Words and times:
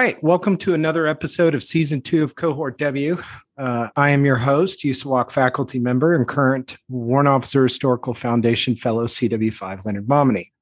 right. 0.00 0.22
Welcome 0.22 0.56
to 0.58 0.72
another 0.72 1.06
episode 1.06 1.54
of 1.54 1.62
season 1.62 2.00
two 2.00 2.24
of 2.24 2.34
Cohort 2.34 2.78
W. 2.78 3.18
Uh, 3.58 3.88
I 3.96 4.08
am 4.08 4.24
your 4.24 4.36
host, 4.36 4.80
USAWOC 4.82 5.30
faculty 5.30 5.78
member 5.78 6.14
and 6.14 6.26
current 6.26 6.78
Warrant 6.88 7.28
Officer 7.28 7.64
Historical 7.64 8.14
Foundation 8.14 8.76
Fellow 8.76 9.04
CW5 9.04 9.84
Leonard 9.84 10.06
Mominy. 10.06 10.52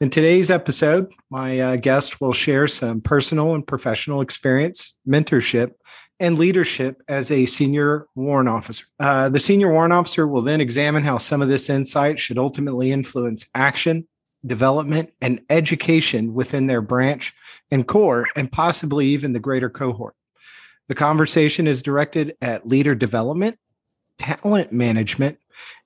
In 0.00 0.08
today's 0.08 0.50
episode, 0.50 1.12
my 1.28 1.60
uh, 1.60 1.76
guest 1.76 2.18
will 2.22 2.32
share 2.32 2.66
some 2.66 3.02
personal 3.02 3.54
and 3.54 3.66
professional 3.66 4.22
experience, 4.22 4.94
mentorship, 5.06 5.72
and 6.18 6.38
leadership 6.38 7.02
as 7.08 7.30
a 7.30 7.44
senior 7.44 8.06
warrant 8.14 8.48
officer. 8.48 8.86
Uh, 8.98 9.28
the 9.28 9.38
senior 9.38 9.70
warrant 9.70 9.92
officer 9.92 10.26
will 10.26 10.40
then 10.40 10.62
examine 10.62 11.02
how 11.02 11.18
some 11.18 11.42
of 11.42 11.48
this 11.48 11.68
insight 11.68 12.18
should 12.18 12.38
ultimately 12.38 12.90
influence 12.90 13.44
action, 13.54 14.08
development, 14.44 15.12
and 15.20 15.40
education 15.50 16.34
within 16.34 16.66
their 16.66 16.82
branch 16.82 17.32
and 17.70 17.86
corps, 17.86 18.26
and 18.36 18.50
possibly 18.50 19.06
even 19.06 19.32
the 19.32 19.40
greater 19.40 19.70
cohort. 19.70 20.14
The 20.88 20.94
conversation 20.94 21.66
is 21.66 21.82
directed 21.82 22.36
at 22.42 22.66
leader 22.66 22.94
development, 22.94 23.58
talent 24.18 24.72
management, 24.72 25.38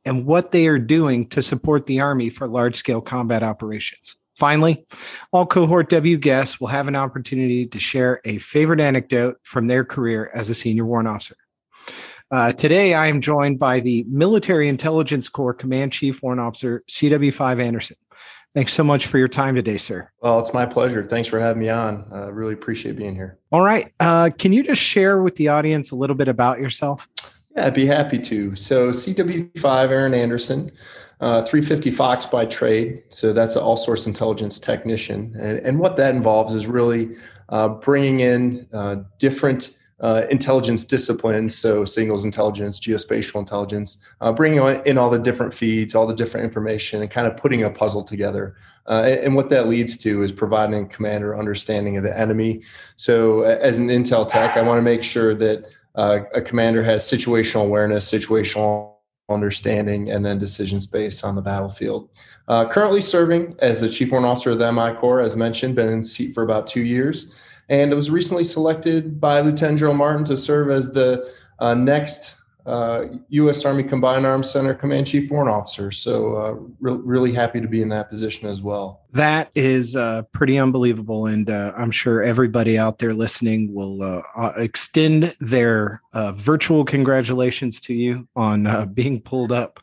and 0.05 0.27
what 0.27 0.53
they 0.53 0.67
are 0.69 0.79
doing 0.79 1.29
to 1.29 1.43
support 1.43 1.87
the 1.87 2.01
Army 2.01 2.31
for 2.31 2.49
large 2.49 2.77
scale 2.77 3.01
combat 3.01 3.43
operations. 3.43 4.17
Finally, 4.37 4.87
all 5.33 5.47
Cohort 5.47 5.89
W 5.89 6.17
guests 6.19 6.61
will 6.61 6.69
have 6.69 6.89
an 6.89 6.97
opportunity 6.97 7.67
to 7.67 7.79
share 7.79 8.21
a 8.25 8.39
favorite 8.39 8.81
anecdote 8.81 9.37
from 9.43 9.67
their 9.67 9.85
career 9.85 10.31
as 10.35 10.51
a 10.51 10.55
senior 10.55 10.85
warrant 10.85 11.09
officer. 11.09 11.37
Uh, 12.31 12.53
today, 12.53 12.93
I 12.93 13.07
am 13.07 13.21
joined 13.21 13.59
by 13.59 13.81
the 13.81 14.05
Military 14.09 14.69
Intelligence 14.69 15.29
Corps 15.29 15.55
Command 15.55 15.93
Chief 15.93 16.23
Warrant 16.23 16.41
Officer 16.41 16.83
CW5 16.91 17.63
Anderson. 17.63 17.97
Thanks 18.57 18.73
so 18.73 18.83
much 18.83 19.09
for 19.09 19.19
your 19.19 19.29
time 19.29 19.55
today, 19.55 19.77
sir. 19.77 20.11
Well, 20.23 20.41
it's 20.41 20.55
my 20.55 20.65
pleasure. 20.65 21.05
Thanks 21.05 21.29
for 21.29 21.39
having 21.39 21.61
me 21.61 21.69
on. 21.69 22.07
I 22.11 22.23
uh, 22.23 22.27
really 22.29 22.55
appreciate 22.55 22.97
being 22.97 23.15
here. 23.15 23.39
All 23.53 23.61
right. 23.61 23.93
Uh, 24.01 24.31
can 24.39 24.51
you 24.55 24.63
just 24.63 24.81
share 24.81 25.21
with 25.21 25.37
the 25.37 25.49
audience 25.49 25.91
a 25.91 25.95
little 25.95 26.17
bit 26.17 26.27
about 26.27 26.59
yourself? 26.59 27.07
Yeah, 27.55 27.67
I'd 27.67 27.75
be 27.75 27.85
happy 27.85 28.19
to. 28.19 28.57
So, 28.57 28.89
CW5 28.89 29.91
Aaron 29.91 30.15
Anderson, 30.15 30.73
uh, 31.21 31.43
350 31.43 31.91
Fox 31.91 32.25
by 32.25 32.47
trade. 32.47 33.03
So, 33.11 33.35
that's 33.35 33.57
an 33.57 33.63
all 33.63 33.77
source 33.77 34.07
intelligence 34.07 34.59
technician. 34.59 35.37
And, 35.39 35.59
and 35.59 35.79
what 35.79 35.97
that 35.97 36.15
involves 36.15 36.55
is 36.55 36.67
really 36.67 37.15
uh, 37.51 37.69
bringing 37.69 38.21
in 38.21 38.67
uh, 38.73 39.03
different 39.19 39.77
uh, 40.01 40.27
intelligence 40.31 40.85
disciplines, 40.85 41.57
so 41.57 41.85
signals 41.85 42.25
intelligence, 42.25 42.79
geospatial 42.79 43.41
intelligence, 43.41 43.99
uh, 44.21 44.31
bringing 44.31 44.59
in 44.85 44.99
all 44.99 45.09
the 45.09 45.19
different 45.19 45.55
feeds, 45.55 45.95
all 45.95 46.07
the 46.07 46.15
different 46.15 46.45
information, 46.45 47.01
and 47.01 47.11
kind 47.11 47.27
of 47.27 47.37
putting 47.37 47.63
a 47.63 47.71
puzzle 47.71 48.03
together. 48.03 48.57
Uh, 48.89 49.03
and 49.03 49.35
what 49.35 49.49
that 49.49 49.69
leads 49.69 49.97
to 49.97 50.23
is 50.23 50.33
providing 50.33 50.85
a 50.85 50.89
commander 50.89 51.37
understanding 51.39 51.97
of 51.97 52.03
the 52.03 52.17
enemy. 52.17 52.63
So, 52.97 53.43
as 53.43 53.79
an 53.79 53.89
intel 53.89 54.29
tech, 54.29 54.57
I 54.57 54.63
want 54.63 54.79
to 54.79 54.83
make 54.83 55.03
sure 55.03 55.35
that 55.35 55.67
uh, 55.95 56.21
a 56.35 56.43
commander 56.43 56.83
has 56.83 57.11
situational 57.11 57.65
awareness, 57.65 58.11
situational 58.11 58.93
understanding, 59.31 60.11
and 60.11 60.25
then 60.25 60.39
decision 60.39 60.81
space 60.81 61.25
on 61.25 61.35
the 61.35 61.43
battlefield. 61.43 62.11
Uh, 62.49 62.69
currently 62.69 63.01
serving 63.01 63.57
as 63.61 63.81
the 63.81 63.89
Chief 63.89 64.13
Warrant 64.13 64.29
Officer 64.29 64.51
of 64.51 64.59
the 64.59 64.71
MI 64.71 64.93
Corps, 64.95 65.23
as 65.23 65.37
mentioned, 65.37 65.75
been 65.75 65.89
in 65.89 66.05
seat 66.05 66.35
for 66.35 66.45
about 66.45 66.67
two 66.67 66.83
years 66.83 67.35
and 67.69 67.93
it 67.93 67.95
was 67.95 68.11
recently 68.11 68.45
selected 68.45 69.21
by 69.21 69.41
Lieutenant 69.41 69.79
General 69.79 69.97
Martin 69.97 70.25
to 70.27 70.37
serve 70.37 70.71
as 70.71 70.93
the 70.93 71.29
uh, 71.59 71.75
next 71.75 72.37
uh, 72.67 73.05
U.S. 73.29 73.65
Army 73.65 73.85
Combined 73.85 74.27
Arms 74.27 74.51
Center 74.51 74.75
Command 74.75 75.07
Chief 75.07 75.31
Warrant 75.31 75.51
Officer. 75.51 75.93
So, 75.93 76.37
uh, 76.37 76.53
re- 76.81 77.01
really 77.05 77.33
happy 77.33 77.61
to 77.61 77.69
be 77.69 77.81
in 77.81 77.89
that 77.91 78.11
position 78.11 78.49
as 78.49 78.61
well. 78.61 79.03
That 79.13 79.51
is 79.55 79.95
uh, 79.95 80.23
pretty 80.33 80.59
unbelievable, 80.59 81.27
and 81.27 81.49
uh, 81.49 81.73
I'm 81.77 81.93
sure 81.93 82.23
everybody 82.23 82.77
out 82.77 82.99
there 82.99 83.15
listening 83.15 83.73
will 83.73 84.03
uh, 84.03 84.53
extend 84.57 85.35
their 85.41 86.03
virtual 86.35 86.85
congratulations 86.85 87.81
to 87.83 87.95
you 87.95 88.27
on 88.35 88.93
being 88.95 89.21
pulled 89.21 89.53
up. 89.53 89.81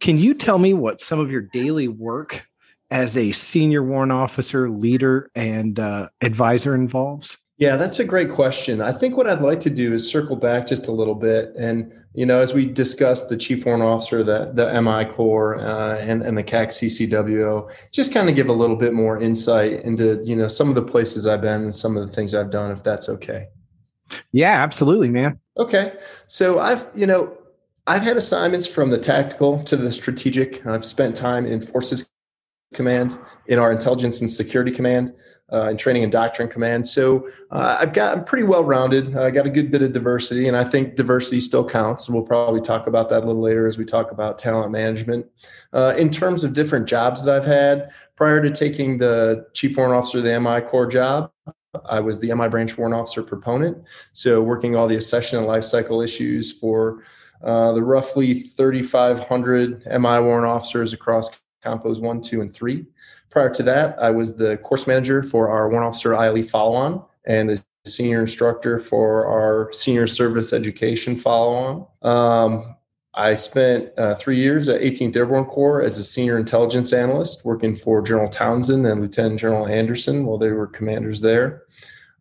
can 0.00 0.18
you 0.18 0.32
tell 0.32 0.58
me 0.58 0.72
what 0.72 1.00
some 1.00 1.18
of 1.18 1.30
your 1.30 1.42
daily 1.42 1.88
work 1.88 2.48
as 2.90 3.16
a 3.16 3.32
senior 3.32 3.82
warrant 3.82 4.12
officer, 4.12 4.70
leader, 4.70 5.30
and 5.34 5.78
uh, 5.78 6.08
advisor 6.20 6.74
involves? 6.74 7.38
Yeah, 7.58 7.76
that's 7.76 7.98
a 7.98 8.04
great 8.04 8.30
question. 8.30 8.80
I 8.80 8.92
think 8.92 9.16
what 9.16 9.26
I'd 9.26 9.42
like 9.42 9.58
to 9.60 9.70
do 9.70 9.92
is 9.92 10.08
circle 10.08 10.36
back 10.36 10.68
just 10.68 10.86
a 10.86 10.92
little 10.92 11.16
bit, 11.16 11.52
and 11.58 11.92
you 12.14 12.24
know, 12.24 12.40
as 12.40 12.54
we 12.54 12.64
discussed 12.66 13.28
the 13.28 13.36
chief 13.36 13.66
warrant 13.66 13.82
officer, 13.82 14.22
the 14.22 14.52
the 14.54 14.80
MI 14.80 15.04
Corps, 15.12 15.58
uh, 15.58 15.96
and 15.98 16.22
and 16.22 16.38
the 16.38 16.44
CAC 16.44 16.68
CCWO, 16.68 17.68
just 17.90 18.14
kind 18.14 18.28
of 18.28 18.36
give 18.36 18.48
a 18.48 18.52
little 18.52 18.76
bit 18.76 18.94
more 18.94 19.20
insight 19.20 19.82
into 19.82 20.20
you 20.22 20.36
know 20.36 20.46
some 20.46 20.68
of 20.68 20.76
the 20.76 20.82
places 20.82 21.26
I've 21.26 21.40
been 21.40 21.62
and 21.62 21.74
some 21.74 21.96
of 21.96 22.06
the 22.06 22.12
things 22.12 22.32
I've 22.32 22.50
done, 22.50 22.70
if 22.70 22.84
that's 22.84 23.08
okay. 23.08 23.48
Yeah, 24.30 24.62
absolutely, 24.62 25.10
man. 25.10 25.40
Okay, 25.56 25.94
so 26.28 26.60
I've 26.60 26.86
you 26.94 27.06
know 27.06 27.36
I've 27.88 28.02
had 28.02 28.16
assignments 28.16 28.68
from 28.68 28.90
the 28.90 28.98
tactical 28.98 29.64
to 29.64 29.76
the 29.76 29.90
strategic. 29.90 30.64
I've 30.64 30.84
spent 30.84 31.16
time 31.16 31.44
in 31.44 31.60
forces 31.60 32.08
command, 32.74 33.18
in 33.46 33.58
our 33.58 33.72
intelligence 33.72 34.20
and 34.20 34.30
security 34.30 34.70
command, 34.70 35.12
uh, 35.52 35.68
and 35.68 35.78
training 35.78 36.02
and 36.02 36.12
doctrine 36.12 36.48
command. 36.48 36.86
So 36.86 37.28
uh, 37.50 37.78
I've 37.80 37.92
got 37.92 38.16
I'm 38.16 38.24
pretty 38.24 38.44
well 38.44 38.64
rounded. 38.64 39.16
I 39.16 39.30
got 39.30 39.46
a 39.46 39.50
good 39.50 39.70
bit 39.70 39.82
of 39.82 39.92
diversity, 39.92 40.48
and 40.48 40.56
I 40.56 40.64
think 40.64 40.94
diversity 40.94 41.40
still 41.40 41.66
counts. 41.66 42.06
And 42.06 42.14
we'll 42.14 42.24
probably 42.24 42.60
talk 42.60 42.86
about 42.86 43.08
that 43.08 43.18
a 43.18 43.26
little 43.26 43.40
later 43.40 43.66
as 43.66 43.78
we 43.78 43.84
talk 43.84 44.10
about 44.10 44.38
talent 44.38 44.70
management. 44.70 45.26
Uh, 45.72 45.94
in 45.96 46.10
terms 46.10 46.44
of 46.44 46.52
different 46.52 46.86
jobs 46.86 47.24
that 47.24 47.34
I've 47.34 47.46
had 47.46 47.90
prior 48.16 48.42
to 48.42 48.50
taking 48.50 48.98
the 48.98 49.46
chief 49.54 49.76
warrant 49.76 49.94
officer 49.94 50.18
of 50.18 50.24
the 50.24 50.38
MI 50.38 50.60
Corps 50.60 50.86
job. 50.86 51.30
I 51.88 52.00
was 52.00 52.18
the 52.18 52.34
MI 52.34 52.48
branch 52.48 52.76
warrant 52.76 52.94
officer 52.94 53.22
proponent, 53.22 53.78
so 54.12 54.42
working 54.42 54.74
all 54.74 54.88
the 54.88 54.96
accession 54.96 55.38
and 55.38 55.46
life 55.46 55.64
cycle 55.64 56.00
issues 56.00 56.50
for 56.50 57.02
uh, 57.42 57.72
the 57.72 57.82
roughly 57.82 58.40
3,500 58.40 59.86
MI 59.86 59.98
warrant 59.98 60.46
officers 60.46 60.92
across 60.92 61.40
Compos 61.62 62.00
1, 62.00 62.20
2, 62.20 62.40
and 62.40 62.52
3. 62.52 62.84
Prior 63.30 63.50
to 63.50 63.62
that, 63.64 63.98
I 64.00 64.10
was 64.10 64.36
the 64.36 64.56
course 64.58 64.86
manager 64.86 65.22
for 65.22 65.48
our 65.48 65.68
Warrant 65.68 65.88
Officer 65.88 66.14
ILE 66.14 66.42
follow 66.42 66.74
on 66.74 67.02
and 67.24 67.50
the 67.50 67.62
senior 67.84 68.20
instructor 68.20 68.78
for 68.78 69.26
our 69.26 69.72
senior 69.72 70.06
service 70.06 70.52
education 70.52 71.16
follow 71.16 71.86
on. 72.02 72.52
Um, 72.52 72.76
I 73.14 73.34
spent 73.34 73.90
uh, 73.98 74.14
three 74.14 74.38
years 74.38 74.68
at 74.68 74.80
18th 74.80 75.16
Airborne 75.16 75.46
Corps 75.46 75.82
as 75.82 75.98
a 75.98 76.04
senior 76.04 76.38
intelligence 76.38 76.92
analyst, 76.92 77.44
working 77.44 77.74
for 77.74 78.00
General 78.00 78.28
Townsend 78.28 78.86
and 78.86 79.00
Lieutenant 79.00 79.40
General 79.40 79.66
Anderson 79.66 80.24
while 80.24 80.38
they 80.38 80.52
were 80.52 80.66
commanders 80.66 81.20
there. 81.20 81.64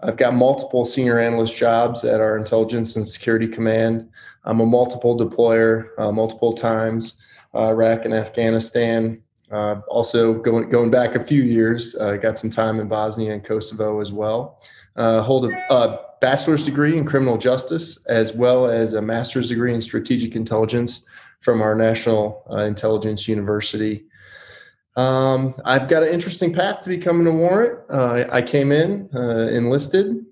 I've 0.02 0.18
got 0.18 0.34
multiple 0.34 0.86
senior 0.86 1.20
analyst 1.20 1.58
jobs 1.58 2.04
at 2.04 2.22
our 2.22 2.38
intelligence 2.38 2.96
and 2.96 3.08
security 3.08 3.48
command. 3.48 4.10
I'm 4.44 4.60
a 4.60 4.66
multiple 4.66 5.18
deployer, 5.18 5.90
uh, 5.98 6.12
multiple 6.12 6.54
times, 6.54 7.18
uh, 7.54 7.70
Iraq 7.70 8.06
and 8.06 8.14
Afghanistan, 8.14 9.22
uh, 9.52 9.82
also, 9.88 10.34
going 10.34 10.70
going 10.70 10.90
back 10.90 11.16
a 11.16 11.24
few 11.24 11.44
years, 11.44 11.96
uh, 11.98 12.18
got 12.18 12.38
some 12.38 12.50
time 12.50 12.80
in 12.80 12.88
Bosnia 12.88 13.34
and 13.34 13.44
Kosovo 13.44 14.02
as 14.02 14.12
well. 14.12 14.62
Uh, 14.96 15.22
hold 15.22 15.46
a, 15.46 15.74
a, 15.74 16.08
bachelor's 16.20 16.66
degree 16.66 16.98
in 16.98 17.06
criminal 17.06 17.38
justice 17.38 18.04
as 18.08 18.34
well 18.34 18.66
as 18.66 18.94
a 18.94 19.02
master's 19.02 19.50
degree 19.50 19.72
in 19.72 19.80
strategic 19.80 20.36
intelligence 20.36 21.04
from 21.42 21.62
our 21.62 21.76
National 21.76 22.44
uh, 22.50 22.64
Intelligence 22.64 23.28
University. 23.28 24.04
Um, 24.96 25.54
I've 25.64 25.88
got 25.88 26.02
an 26.02 26.10
interesting 26.10 26.52
path 26.52 26.82
to 26.82 26.90
becoming 26.90 27.28
a 27.28 27.32
warrant. 27.32 27.80
Uh, 27.88 28.26
I 28.32 28.42
came 28.42 28.72
in 28.72 29.08
uh, 29.14 29.48
enlisted, 29.50 30.26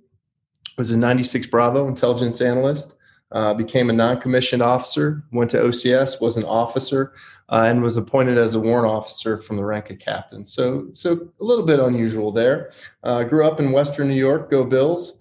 was 0.80 0.89
a 0.89 0.98
96 0.98 1.45
Bravo 1.48 1.88
intelligence 1.88 2.42
analyst. 2.42 2.94
Uh, 3.31 3.54
became 3.54 3.89
a 3.89 3.94
non-commissioned 3.94 4.62
officer, 4.62 5.24
went 5.31 5.50
to 5.50 5.57
OCS, 5.57 6.22
was 6.22 6.38
an 6.38 6.44
officer, 6.44 7.13
uh, 7.50 7.66
and 7.68 7.81
was 7.81 7.98
appointed 7.98 8.38
as 8.38 8.56
a 8.56 8.60
warrant 8.60 8.88
officer 8.88 9.36
from 9.36 9.57
the 9.57 9.63
rank 9.63 9.89
of 9.89 10.00
captain. 10.00 10.45
So, 10.45 10.88
so 10.94 11.27
a 11.42 11.44
little 11.44 11.66
bit 11.66 11.80
unusual 11.80 12.31
there. 12.31 12.72
Uh, 13.04 13.24
grew 13.24 13.45
up 13.45 13.60
in 13.60 13.72
Western 13.72 14.07
New 14.07 14.16
York, 14.16 14.51
go 14.51 14.63
Bills, 14.63 15.13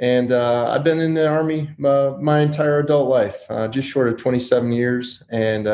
and 0.00 0.32
uh, 0.32 0.72
I've 0.72 0.84
been 0.84 1.00
in 1.00 1.14
the 1.14 1.28
Army 1.28 1.70
uh, 1.84 2.16
my 2.20 2.40
entire 2.40 2.80
adult 2.80 3.08
life, 3.08 3.46
uh, 3.48 3.68
just 3.68 3.88
short 3.88 4.08
of 4.08 4.16
27 4.16 4.72
years, 4.72 5.22
and 5.30 5.66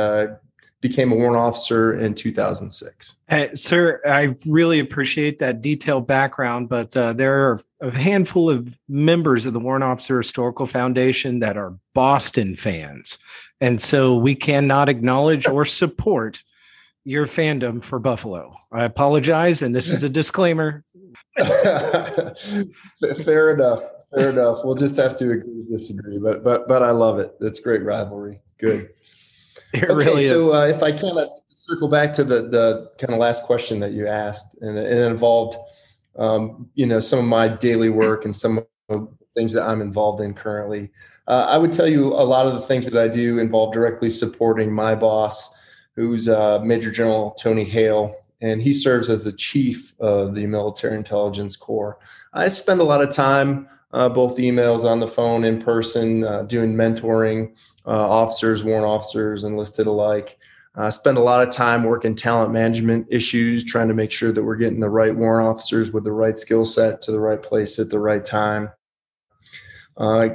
became 0.80 1.12
a 1.12 1.16
warrant 1.16 1.36
officer 1.36 1.98
in 1.98 2.14
2006. 2.14 3.16
Hey, 3.28 3.50
sir, 3.54 4.00
I 4.06 4.36
really 4.46 4.78
appreciate 4.78 5.38
that 5.38 5.60
detailed 5.60 6.06
background, 6.06 6.68
but 6.68 6.96
uh, 6.96 7.12
there 7.12 7.48
are 7.48 7.60
a 7.80 7.90
handful 7.90 8.48
of 8.48 8.78
members 8.88 9.46
of 9.46 9.52
the 9.52 9.60
Warrant 9.60 9.84
Officer 9.84 10.18
Historical 10.18 10.66
Foundation 10.66 11.40
that 11.40 11.56
are 11.56 11.74
Boston 11.94 12.54
fans. 12.54 13.18
And 13.60 13.80
so 13.80 14.16
we 14.16 14.34
cannot 14.34 14.88
acknowledge 14.88 15.48
or 15.48 15.64
support 15.64 16.42
your 17.04 17.24
fandom 17.26 17.82
for 17.82 17.98
Buffalo. 17.98 18.54
I 18.70 18.84
apologize, 18.84 19.62
and 19.62 19.74
this 19.74 19.90
is 19.90 20.02
a 20.02 20.10
disclaimer. 20.10 20.84
Fair 21.36 22.34
enough. 23.54 23.80
Fair 24.16 24.30
enough. 24.30 24.58
We'll 24.64 24.74
just 24.74 24.96
have 24.96 25.16
to 25.16 25.30
agree 25.30 25.64
to 25.64 25.66
disagree, 25.70 26.18
but 26.18 26.44
but 26.44 26.68
but 26.68 26.82
I 26.82 26.90
love 26.90 27.18
it. 27.18 27.34
It's 27.40 27.60
great 27.60 27.82
rivalry. 27.82 28.40
Good. 28.58 28.90
It 29.74 29.84
okay, 29.84 29.92
really 29.92 30.24
is. 30.24 30.30
So 30.30 30.54
uh, 30.54 30.66
if 30.66 30.82
I 30.82 30.92
can 30.92 31.18
of 31.18 31.28
circle 31.52 31.88
back 31.88 32.12
to 32.14 32.24
the 32.24 32.48
the 32.48 32.90
kind 32.98 33.12
of 33.12 33.18
last 33.18 33.42
question 33.42 33.80
that 33.80 33.92
you 33.92 34.06
asked, 34.06 34.56
and 34.62 34.78
it 34.78 34.98
involved 34.98 35.56
um, 36.18 36.68
you 36.74 36.86
know, 36.86 37.00
some 37.00 37.18
of 37.18 37.24
my 37.24 37.48
daily 37.48 37.90
work 37.90 38.24
and 38.24 38.34
some 38.34 38.58
of 38.58 38.66
the 38.88 39.08
things 39.34 39.52
that 39.52 39.62
I'm 39.62 39.80
involved 39.80 40.20
in 40.20 40.34
currently. 40.34 40.90
Uh, 41.28 41.46
I 41.48 41.58
would 41.58 41.72
tell 41.72 41.88
you 41.88 42.08
a 42.08 42.24
lot 42.24 42.46
of 42.46 42.54
the 42.54 42.60
things 42.60 42.86
that 42.86 43.00
I 43.00 43.08
do 43.08 43.38
involve 43.38 43.72
directly 43.72 44.10
supporting 44.10 44.72
my 44.72 44.94
boss, 44.94 45.48
who's 45.94 46.28
uh, 46.28 46.58
Major 46.60 46.90
General 46.90 47.32
Tony 47.32 47.64
Hale, 47.64 48.14
and 48.40 48.60
he 48.60 48.72
serves 48.72 49.10
as 49.10 49.24
the 49.24 49.32
chief 49.32 49.94
of 50.00 50.34
the 50.34 50.46
Military 50.46 50.96
Intelligence 50.96 51.56
Corps. 51.56 51.98
I 52.32 52.48
spend 52.48 52.80
a 52.80 52.84
lot 52.84 53.02
of 53.02 53.10
time, 53.10 53.68
uh, 53.92 54.08
both 54.08 54.38
emails, 54.38 54.84
on 54.84 55.00
the 55.00 55.06
phone, 55.06 55.44
in 55.44 55.60
person, 55.60 56.24
uh, 56.24 56.42
doing 56.42 56.74
mentoring 56.74 57.54
uh, 57.88 58.08
officers, 58.08 58.62
warrant 58.62 58.86
officers, 58.86 59.44
enlisted 59.44 59.86
alike. 59.86 60.38
I 60.74 60.90
spend 60.90 61.18
a 61.18 61.22
lot 61.22 61.46
of 61.46 61.52
time 61.52 61.82
working 61.82 62.14
talent 62.14 62.52
management 62.52 63.06
issues, 63.10 63.64
trying 63.64 63.88
to 63.88 63.94
make 63.94 64.12
sure 64.12 64.30
that 64.30 64.42
we're 64.42 64.56
getting 64.56 64.78
the 64.78 64.90
right 64.90 65.14
warrant 65.14 65.48
officers 65.48 65.92
with 65.92 66.04
the 66.04 66.12
right 66.12 66.38
skill 66.38 66.64
set 66.64 67.00
to 67.02 67.10
the 67.10 67.18
right 67.18 67.42
place 67.42 67.78
at 67.80 67.90
the 67.90 67.98
right 67.98 68.24
time. 68.24 68.70
Uh, 69.96 70.28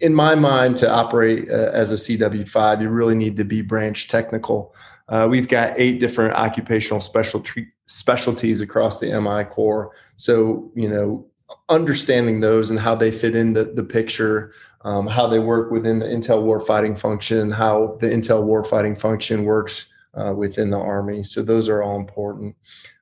in 0.00 0.14
my 0.14 0.34
mind, 0.34 0.76
to 0.76 0.90
operate 0.90 1.50
uh, 1.50 1.70
as 1.72 1.92
a 1.92 1.96
CW5, 1.96 2.80
you 2.80 2.88
really 2.88 3.14
need 3.14 3.36
to 3.36 3.44
be 3.44 3.60
branch 3.60 4.08
technical. 4.08 4.74
Uh, 5.08 5.28
we've 5.28 5.48
got 5.48 5.74
eight 5.76 6.00
different 6.00 6.34
occupational 6.34 7.00
specialty 7.00 7.68
specialties 7.86 8.62
across 8.62 8.98
the 8.98 9.20
MI 9.20 9.44
Corps. 9.44 9.90
So, 10.16 10.70
you 10.74 10.88
know, 10.88 11.26
understanding 11.68 12.40
those 12.40 12.70
and 12.70 12.78
how 12.78 12.94
they 12.94 13.10
fit 13.10 13.34
in 13.36 13.52
the, 13.52 13.64
the 13.64 13.82
picture, 13.82 14.52
um, 14.82 15.06
how 15.06 15.26
they 15.26 15.38
work 15.38 15.70
within 15.70 15.98
the 15.98 16.06
intel 16.06 16.42
warfighting 16.42 16.98
function, 16.98 17.50
how 17.50 17.96
the 18.00 18.08
intel 18.08 18.44
warfighting 18.44 18.98
function 18.98 19.44
works 19.44 19.86
uh, 20.14 20.32
within 20.36 20.70
the 20.70 20.78
Army. 20.78 21.22
So 21.22 21.42
those 21.42 21.68
are 21.68 21.82
all 21.82 21.96
important. 21.96 22.54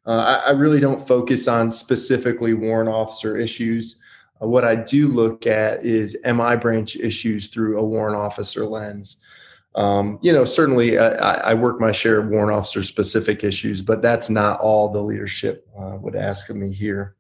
Uh, 0.07 0.11
I, 0.11 0.35
I, 0.49 0.51
really 0.51 0.81
don't 0.81 1.07
focus 1.07 1.47
on 1.47 1.73
specifically 1.73 2.55
warrant 2.55 2.89
officer 2.89 3.37
issues. 3.37 4.01
Uh, 4.41 4.47
what 4.47 4.65
I 4.65 4.75
do 4.75 5.09
look 5.09 5.47
at 5.47 5.85
is 5.85 6.17
MI 6.25 6.57
branch 6.57 6.97
issues 6.97 7.49
through 7.49 7.79
a 7.79 7.85
warrant 7.85 8.17
officer 8.17 8.65
lens. 8.65 9.19
Um, 9.75 10.19
you 10.23 10.33
know, 10.33 10.45
certainly 10.45 10.99
uh, 10.99 11.11
I, 11.25 11.51
I, 11.51 11.55
work 11.55 11.81
my 11.81 11.93
share 11.93 12.19
of 12.19 12.29
warrant 12.29 12.57
officer 12.57 12.83
specific 12.83 13.45
issues, 13.45 13.81
but 13.81 14.03
that's 14.03 14.29
not 14.29 14.59
all 14.59 14.89
the 14.89 15.01
leadership 15.01 15.69
uh, 15.79 15.97
would 16.01 16.17
ask 16.17 16.51
of 16.51 16.57
me 16.57 16.73
here. 16.73 17.15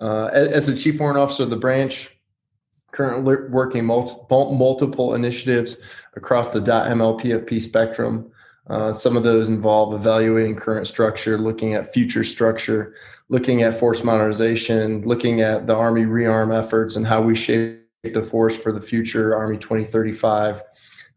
Uh, 0.00 0.26
as 0.32 0.66
the 0.66 0.74
chief 0.74 0.98
warrant 0.98 1.18
officer 1.18 1.44
of 1.44 1.50
the 1.50 1.56
branch, 1.56 2.10
currently 2.94 3.36
working 3.50 3.84
multiple, 3.84 4.54
multiple 4.54 5.14
initiatives 5.14 5.78
across 6.14 6.48
the 6.48 6.60
DOTMLPF-P 6.60 7.60
spectrum. 7.60 8.30
Uh, 8.68 8.92
some 8.92 9.16
of 9.16 9.22
those 9.22 9.48
involve 9.48 9.92
evaluating 9.92 10.56
current 10.56 10.86
structure, 10.86 11.36
looking 11.36 11.74
at 11.74 11.92
future 11.92 12.24
structure, 12.24 12.94
looking 13.28 13.62
at 13.62 13.78
force 13.78 14.02
modernization, 14.04 15.02
looking 15.02 15.42
at 15.42 15.66
the 15.66 15.74
Army 15.74 16.04
rearm 16.04 16.56
efforts 16.56 16.96
and 16.96 17.06
how 17.06 17.20
we 17.20 17.34
shape 17.34 17.80
the 18.04 18.22
force 18.22 18.56
for 18.56 18.72
the 18.72 18.80
future 18.80 19.36
Army 19.36 19.58
2035, 19.58 20.62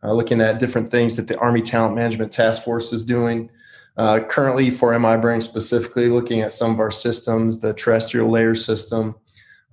uh, 0.03 0.11
looking 0.11 0.41
at 0.41 0.59
different 0.59 0.89
things 0.89 1.15
that 1.15 1.27
the 1.27 1.37
Army 1.39 1.61
Talent 1.61 1.95
Management 1.95 2.31
Task 2.31 2.63
Force 2.63 2.91
is 2.91 3.05
doing. 3.05 3.49
Uh, 3.97 4.19
currently, 4.19 4.69
for 4.69 4.97
MI 4.97 5.17
Brain 5.17 5.41
specifically, 5.41 6.07
looking 6.09 6.41
at 6.41 6.53
some 6.53 6.71
of 6.71 6.79
our 6.79 6.91
systems, 6.91 7.59
the 7.59 7.73
terrestrial 7.73 8.29
layer 8.29 8.53
system, 8.53 9.15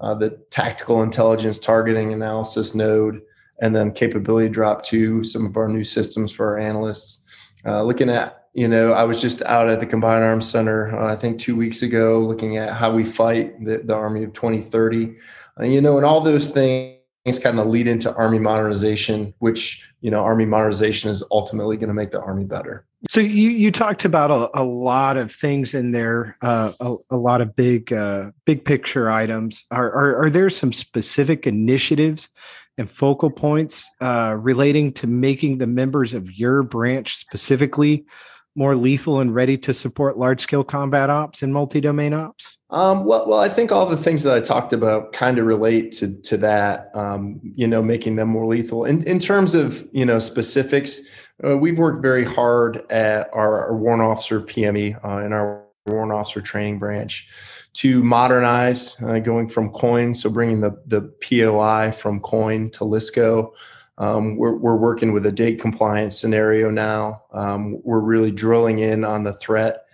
uh, 0.01 0.15
the 0.15 0.31
tactical 0.51 1.03
intelligence 1.03 1.59
targeting 1.59 2.13
analysis 2.13 2.75
node, 2.75 3.21
and 3.61 3.77
then 3.77 3.91
capability 3.91 4.49
drop 4.49 4.83
to 4.83 5.23
some 5.23 5.47
of 5.47 5.57
our 5.57 5.69
new 5.69 5.85
systems 5.85 6.33
for 6.33 6.53
our 6.53 6.59
analysts. 6.59 7.23
Uh, 7.67 7.83
looking 7.83 8.09
at, 8.09 8.49
you 8.55 8.67
know, 8.67 8.93
I 8.93 9.05
was 9.05 9.21
just 9.21 9.43
out 9.43 9.69
at 9.69 9.81
the 9.81 9.87
Combined 9.87 10.25
Arms 10.25 10.49
Center, 10.49 10.97
uh, 10.97 11.13
I 11.13 11.17
think 11.17 11.39
two 11.39 11.57
weeks 11.57 11.83
ago, 11.83 12.21
looking 12.21 12.57
at 12.57 12.73
how 12.73 12.93
we 12.93 13.05
fight 13.05 13.63
the, 13.65 13.79
the 13.79 13.95
Army 13.95 14.25
of 14.25 14.33
2030. 14.33 15.17
Uh, 15.61 15.65
you 15.65 15.81
know, 15.81 15.97
and 15.97 16.07
all 16.07 16.21
those 16.21 16.49
things 16.49 16.99
kind 17.43 17.59
of 17.59 17.67
lead 17.67 17.87
into 17.87 18.15
Army 18.15 18.39
modernization, 18.39 19.35
which, 19.39 19.87
you 20.01 20.11
know, 20.11 20.21
Army 20.21 20.47
modernization 20.47 21.11
is 21.11 21.23
ultimately 21.31 21.77
going 21.77 21.89
to 21.89 21.95
make 21.95 22.11
the 22.11 22.21
Army 22.21 22.45
better. 22.45 22.87
So 23.09 23.21
you 23.21 23.51
you 23.51 23.71
talked 23.71 24.05
about 24.05 24.31
a, 24.31 24.61
a 24.61 24.65
lot 24.65 25.17
of 25.17 25.31
things 25.31 25.75
in 25.75 25.93
there, 25.93 26.37
uh, 26.43 26.73
a, 26.81 26.97
a, 27.11 27.17
lot 27.17 27.41
of 27.41 27.55
big 27.55 27.93
uh, 27.93 28.31
big 28.45 28.65
picture 28.65 29.11
items. 29.11 29.65
Are, 29.71 29.91
are, 29.93 30.25
are 30.25 30.31
there 30.31 30.51
some 30.51 30.73
specific 30.73 31.47
initiatives 31.47 32.29
and 32.79 32.91
focal 32.91 33.31
points 33.31 33.89
uh, 34.01 34.37
relating 34.39 34.93
to 34.95 35.07
making 35.07 35.59
the 35.59 35.67
members 35.67 36.15
of 36.15 36.33
your 36.33 36.63
branch 36.63 37.15
specifically 37.15 38.05
more 38.57 38.77
lethal 38.77 39.21
and 39.21 39.35
ready 39.35 39.59
to 39.59 39.75
support 39.75 40.17
large 40.17 40.41
scale 40.41 40.65
combat 40.65 41.11
ops 41.11 41.43
and 41.43 41.53
multi 41.53 41.81
domain 41.81 42.15
ops? 42.15 42.57
Um, 42.71 43.05
well, 43.05 43.29
well, 43.29 43.41
I 43.41 43.49
think 43.49 43.73
all 43.73 43.87
the 43.87 43.97
things 43.97 44.23
that 44.23 44.37
I 44.37 44.41
talked 44.41 44.73
about 44.73 45.13
kind 45.13 45.39
of 45.39 45.47
relate 45.47 45.93
to 45.93 46.15
to 46.23 46.37
that. 46.39 46.91
Um, 46.95 47.41
you 47.43 47.67
know, 47.67 47.83
making 47.83 48.17
them 48.17 48.29
more 48.29 48.47
lethal. 48.47 48.85
In 48.85 49.03
in 49.05 49.19
terms 49.19 49.55
of 49.55 49.87
you 49.93 50.05
know 50.05 50.19
specifics, 50.19 51.01
uh, 51.43 51.57
we've 51.57 51.79
worked 51.79 52.03
very 52.03 52.25
hard 52.25 52.85
at 52.91 53.29
our, 53.33 53.67
our 53.67 53.77
warrant 53.77 54.03
officer 54.03 54.41
PME 54.41 55.05
uh, 55.05 55.25
in 55.25 55.33
our 55.33 55.65
warrant 55.87 56.13
officer 56.13 56.41
training 56.41 56.79
branch 56.79 57.29
to 57.75 58.05
modernize, 58.05 59.01
uh, 59.03 59.19
going 59.19 59.49
from 59.49 59.71
COIN, 59.73 60.15
so 60.15 60.31
bringing 60.31 60.61
the 60.61 60.81
the 60.87 61.03
POI 61.23 61.91
from 61.91 62.21
COIN 62.21 62.71
to 62.71 62.81
LSCO. 62.81 63.51
Um, 63.99 64.37
we're, 64.37 64.57
we're 64.57 64.77
working 64.77 65.13
with 65.13 65.25
a 65.27 65.33
date 65.33 65.61
compliance 65.61 66.21
scenario 66.21 66.69
now. 66.71 67.23
Um, 67.33 67.81
we're 67.85 68.01
really 68.01 68.33
drilling 68.33 68.81
in 68.81 69.05
on 69.05 69.23
the 69.23 69.33
threat 69.35 69.85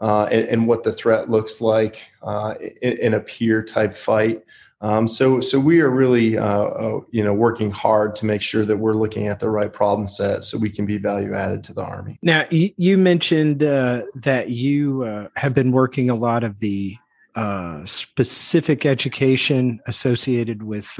uh, 0.00 0.24
and, 0.24 0.48
and, 0.48 0.68
what 0.68 0.84
the 0.84 0.92
threat 0.92 1.28
looks 1.28 1.60
like 1.60 2.08
uh, 2.22 2.54
in, 2.82 2.98
in, 2.98 3.14
a 3.14 3.20
peer 3.20 3.64
type 3.64 3.94
fight. 3.94 4.44
Um, 4.80 5.08
so, 5.08 5.40
so 5.40 5.58
we 5.58 5.80
are 5.80 5.90
really, 5.90 6.38
uh, 6.38 6.44
uh, 6.44 7.00
you 7.10 7.24
know, 7.24 7.34
working 7.34 7.70
hard 7.70 8.14
to 8.16 8.26
make 8.26 8.42
sure 8.42 8.64
that 8.64 8.76
we're 8.76 8.94
looking 8.94 9.26
at 9.26 9.40
the 9.40 9.50
right 9.50 9.72
problem 9.72 10.06
set 10.06 10.44
so 10.44 10.56
we 10.56 10.70
can 10.70 10.86
be 10.86 10.98
value 10.98 11.34
added 11.34 11.64
to 11.64 11.74
the 11.74 11.82
Army. 11.82 12.18
Now, 12.22 12.44
you 12.50 12.96
mentioned 12.96 13.64
uh, 13.64 14.02
that 14.14 14.50
you 14.50 15.02
uh, 15.02 15.28
have 15.34 15.52
been 15.52 15.72
working 15.72 16.10
a 16.10 16.14
lot 16.14 16.44
of 16.44 16.60
the 16.60 16.96
specific 17.84 18.84
education 18.84 19.80
associated 19.86 20.62
with 20.62 20.98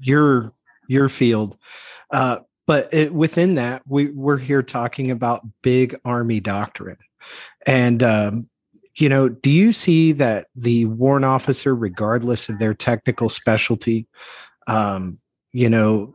your 0.00 0.52
your 0.88 1.08
field. 1.08 1.56
but 2.66 2.92
it, 2.92 3.12
within 3.12 3.56
that, 3.56 3.82
we, 3.86 4.06
we're 4.06 4.38
here 4.38 4.62
talking 4.62 5.10
about 5.10 5.42
big 5.62 5.96
Army 6.04 6.40
doctrine. 6.40 6.98
And, 7.66 8.02
um, 8.02 8.48
you 8.96 9.08
know, 9.08 9.28
do 9.28 9.50
you 9.50 9.72
see 9.72 10.12
that 10.12 10.48
the 10.54 10.84
warrant 10.86 11.24
officer, 11.24 11.74
regardless 11.74 12.48
of 12.48 12.58
their 12.58 12.74
technical 12.74 13.28
specialty, 13.28 14.06
um, 14.66 15.18
you 15.52 15.68
know, 15.68 16.14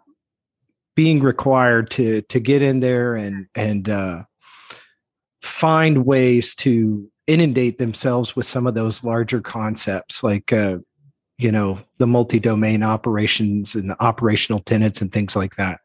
being 0.96 1.22
required 1.22 1.90
to 1.92 2.22
to 2.24 2.40
get 2.40 2.62
in 2.62 2.80
there 2.80 3.16
and 3.16 3.48
and 3.56 3.90
uh, 3.90 4.24
find 5.42 6.06
ways 6.06 6.56
to 6.56 7.10
inundate 7.26 7.78
themselves 7.78 8.36
with 8.36 8.46
some 8.46 8.68
of 8.68 8.74
those 8.74 9.04
larger 9.04 9.42
concepts, 9.42 10.24
like 10.24 10.54
uh, 10.54 10.78
you 11.38 11.52
know, 11.52 11.80
the 12.00 12.08
multi-domain 12.08 12.84
operations 12.84 13.76
and 13.76 13.90
the 13.90 14.04
operational 14.04 14.60
tenets 14.60 15.02
and 15.02 15.12
things 15.12 15.36
like 15.36 15.56
that. 15.56 15.80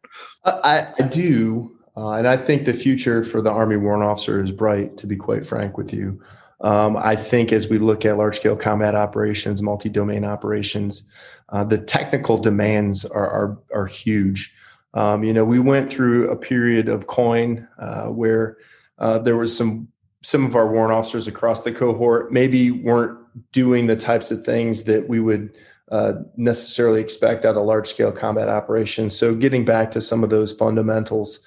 I, 0.44 0.88
I 0.98 1.02
do. 1.02 1.76
Uh, 1.94 2.12
and 2.12 2.26
I 2.26 2.38
think 2.38 2.64
the 2.64 2.72
future 2.72 3.22
for 3.22 3.42
the 3.42 3.50
Army 3.50 3.76
warrant 3.76 4.04
officer 4.04 4.42
is 4.42 4.50
bright, 4.50 4.96
to 4.96 5.06
be 5.06 5.16
quite 5.16 5.46
frank 5.46 5.76
with 5.76 5.92
you. 5.92 6.22
Um, 6.62 6.96
I 6.96 7.16
think 7.16 7.52
as 7.52 7.68
we 7.68 7.78
look 7.78 8.04
at 8.04 8.16
large 8.16 8.36
scale 8.36 8.56
combat 8.56 8.94
operations, 8.94 9.62
multi 9.62 9.88
domain 9.88 10.24
operations, 10.24 11.02
uh, 11.48 11.64
the 11.64 11.78
technical 11.78 12.38
demands 12.38 13.04
are, 13.04 13.28
are, 13.28 13.58
are 13.74 13.86
huge. 13.86 14.54
Um, 14.94 15.24
you 15.24 15.32
know, 15.32 15.44
we 15.44 15.58
went 15.58 15.90
through 15.90 16.30
a 16.30 16.36
period 16.36 16.88
of 16.88 17.06
COIN 17.06 17.66
uh, 17.78 18.06
where 18.06 18.58
uh, 18.98 19.18
there 19.18 19.36
was 19.36 19.56
some 19.56 19.88
some 20.24 20.46
of 20.46 20.54
our 20.54 20.70
warrant 20.70 20.92
officers 20.92 21.26
across 21.26 21.62
the 21.62 21.72
cohort 21.72 22.32
maybe 22.32 22.70
weren't 22.70 23.18
doing 23.50 23.88
the 23.88 23.96
types 23.96 24.30
of 24.30 24.44
things 24.44 24.84
that 24.84 25.08
we 25.08 25.18
would 25.18 25.56
uh, 25.90 26.12
necessarily 26.36 27.00
expect 27.00 27.44
out 27.44 27.56
of 27.56 27.64
large 27.64 27.88
scale 27.88 28.12
combat 28.12 28.48
operations. 28.48 29.18
So 29.18 29.34
getting 29.34 29.64
back 29.64 29.90
to 29.90 30.00
some 30.00 30.22
of 30.22 30.30
those 30.30 30.52
fundamentals 30.52 31.40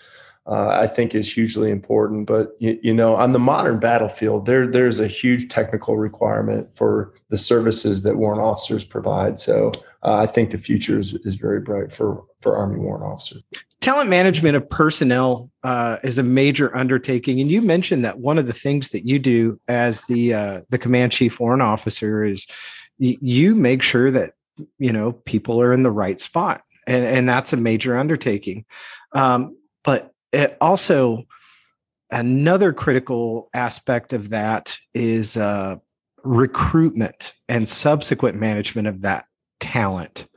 uh, 0.48 0.68
I 0.70 0.88
think 0.88 1.16
is 1.16 1.34
hugely 1.34 1.72
important. 1.72 2.28
But 2.28 2.56
you, 2.60 2.80
you, 2.84 2.94
know, 2.94 3.16
on 3.16 3.32
the 3.32 3.40
modern 3.40 3.80
battlefield, 3.80 4.46
there 4.46 4.68
there's 4.68 5.00
a 5.00 5.08
huge 5.08 5.50
technical 5.50 5.98
requirement 5.98 6.76
for 6.76 7.14
the 7.30 7.38
services 7.38 8.04
that 8.04 8.18
warrant 8.18 8.42
officers 8.42 8.84
provide. 8.84 9.40
So 9.40 9.72
uh, 10.04 10.16
I 10.16 10.28
think 10.28 10.52
the 10.52 10.58
future 10.58 11.00
is, 11.00 11.14
is 11.26 11.36
very 11.36 11.62
bright 11.62 11.92
for 11.92 12.24
for 12.42 12.56
Army 12.58 12.80
warrant 12.80 13.06
officers. 13.06 13.42
Talent 13.82 14.10
management 14.10 14.56
of 14.56 14.68
personnel 14.70 15.52
uh, 15.64 15.98
is 16.04 16.18
a 16.18 16.24
major 16.24 16.76
undertaking, 16.76 17.40
and 17.40 17.50
you 17.50 17.62
mentioned 17.62 18.04
that 18.04 18.20
one 18.20 18.38
of 18.38 18.46
the 18.46 18.54
things 18.54 18.90
that 18.90 19.06
you 19.08 19.20
do 19.20 19.60
as 19.68 20.04
the 20.06 20.34
uh, 20.34 20.62
the 20.70 20.78
command 20.78 21.12
chief 21.12 21.40
warrant 21.40 21.64
officer 21.64 22.24
is 22.24 22.46
y- 23.00 23.18
you 23.20 23.56
make 23.56 23.82
sure 23.82 24.12
that 24.12 24.34
you 24.78 24.92
know 24.92 25.12
people 25.12 25.60
are 25.60 25.74
in 25.74 25.82
the 25.82 25.92
right 25.92 26.20
spot, 26.20 26.62
and, 26.88 27.04
and 27.04 27.30
that's 27.30 27.52
a 27.52 27.58
major 27.58 27.98
undertaking. 27.98 28.66
Um, 29.12 29.58
but 29.84 30.12
it 30.36 30.58
also 30.60 31.24
another 32.12 32.74
critical 32.74 33.50
aspect 33.54 34.14
of 34.14 34.30
that 34.30 34.78
is 34.94 35.38
uh, 35.38 35.78
recruitment 36.24 37.34
and 37.48 37.68
subsequent 37.68 38.38
management 38.38 38.88
of 38.88 39.02
that 39.02 39.26
talent. 39.60 40.28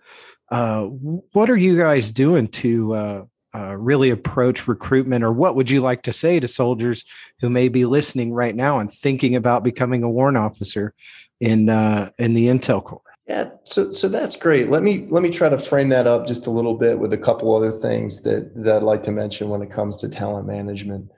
Uh, 0.50 0.85
what 0.85 1.50
are 1.50 1.57
you 1.57 1.76
guys 1.76 2.11
doing 2.12 2.49
to 2.49 2.95
uh, 2.95 3.25
uh, 3.55 3.76
really 3.76 4.11
approach 4.11 4.69
recruitment, 4.69 5.25
or 5.25 5.33
what 5.33 5.57
would 5.57 5.71
you 5.71 5.81
like 5.81 6.02
to 6.02 6.12
say 6.12 6.40
to 6.40 6.49
soldiers 6.49 7.05
who 7.40 7.50
may 7.50 7.69
be 7.69 7.85
listening 7.85 8.33
right 8.33 8.55
now 8.55 8.78
and 8.78 8.90
thinking 8.90 9.37
about 9.37 9.64
becoming 9.64 10.02
a 10.02 10.11
warrant 10.11 10.38
officer 10.38 10.95
in 11.40 11.69
uh, 11.69 12.11
in 12.19 12.35
the 12.35 12.47
Intel 12.47 12.83
Corps? 12.83 13.07
Yeah, 13.28 13.50
so 13.64 13.92
so 13.92 14.08
that's 14.08 14.37
great. 14.37 14.70
Let 14.70 14.82
me 14.82 15.06
let 15.11 15.23
me 15.23 15.28
try 15.28 15.50
to 15.50 15.58
frame 15.58 15.90
that 15.90 16.06
up 16.06 16.26
just 16.26 16.47
a 16.47 16.50
little 16.50 16.75
bit 16.75 16.99
with 16.99 17.12
a 17.12 17.18
couple 17.18 17.54
other 17.54 17.70
things 17.70 18.23
that 18.23 18.50
that 18.56 18.76
I'd 18.76 18.82
like 18.82 19.02
to 19.02 19.12
mention 19.12 19.50
when 19.50 19.61
it 19.61 19.70
comes 19.70 19.99
to 19.99 20.08
talent 20.08 20.47
management. 20.47 21.11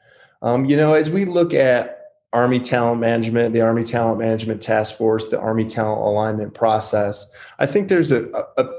Um, 0.42 0.64
you 0.64 0.76
know, 0.76 0.94
as 0.94 1.08
we 1.08 1.24
look 1.24 1.54
at 1.54 2.00
Army 2.32 2.58
Talent 2.58 3.00
Management, 3.00 3.54
the 3.54 3.60
Army 3.60 3.84
Talent 3.84 4.18
Management 4.18 4.60
Task 4.60 4.96
Force, 4.96 5.26
the 5.28 5.38
Army 5.38 5.64
Talent 5.64 6.00
Alignment 6.00 6.52
process, 6.52 7.32
I 7.60 7.66
think 7.66 7.88
there's 7.88 8.10
a, 8.10 8.24
a, 8.32 8.64
a 8.64 8.70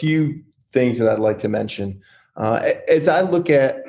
few 0.00 0.42
things 0.72 0.98
that 0.98 1.08
I'd 1.08 1.20
like 1.20 1.38
to 1.38 1.48
mention. 1.48 2.00
Uh, 2.36 2.72
as 2.88 3.06
I 3.06 3.20
look 3.20 3.50
at 3.50 3.84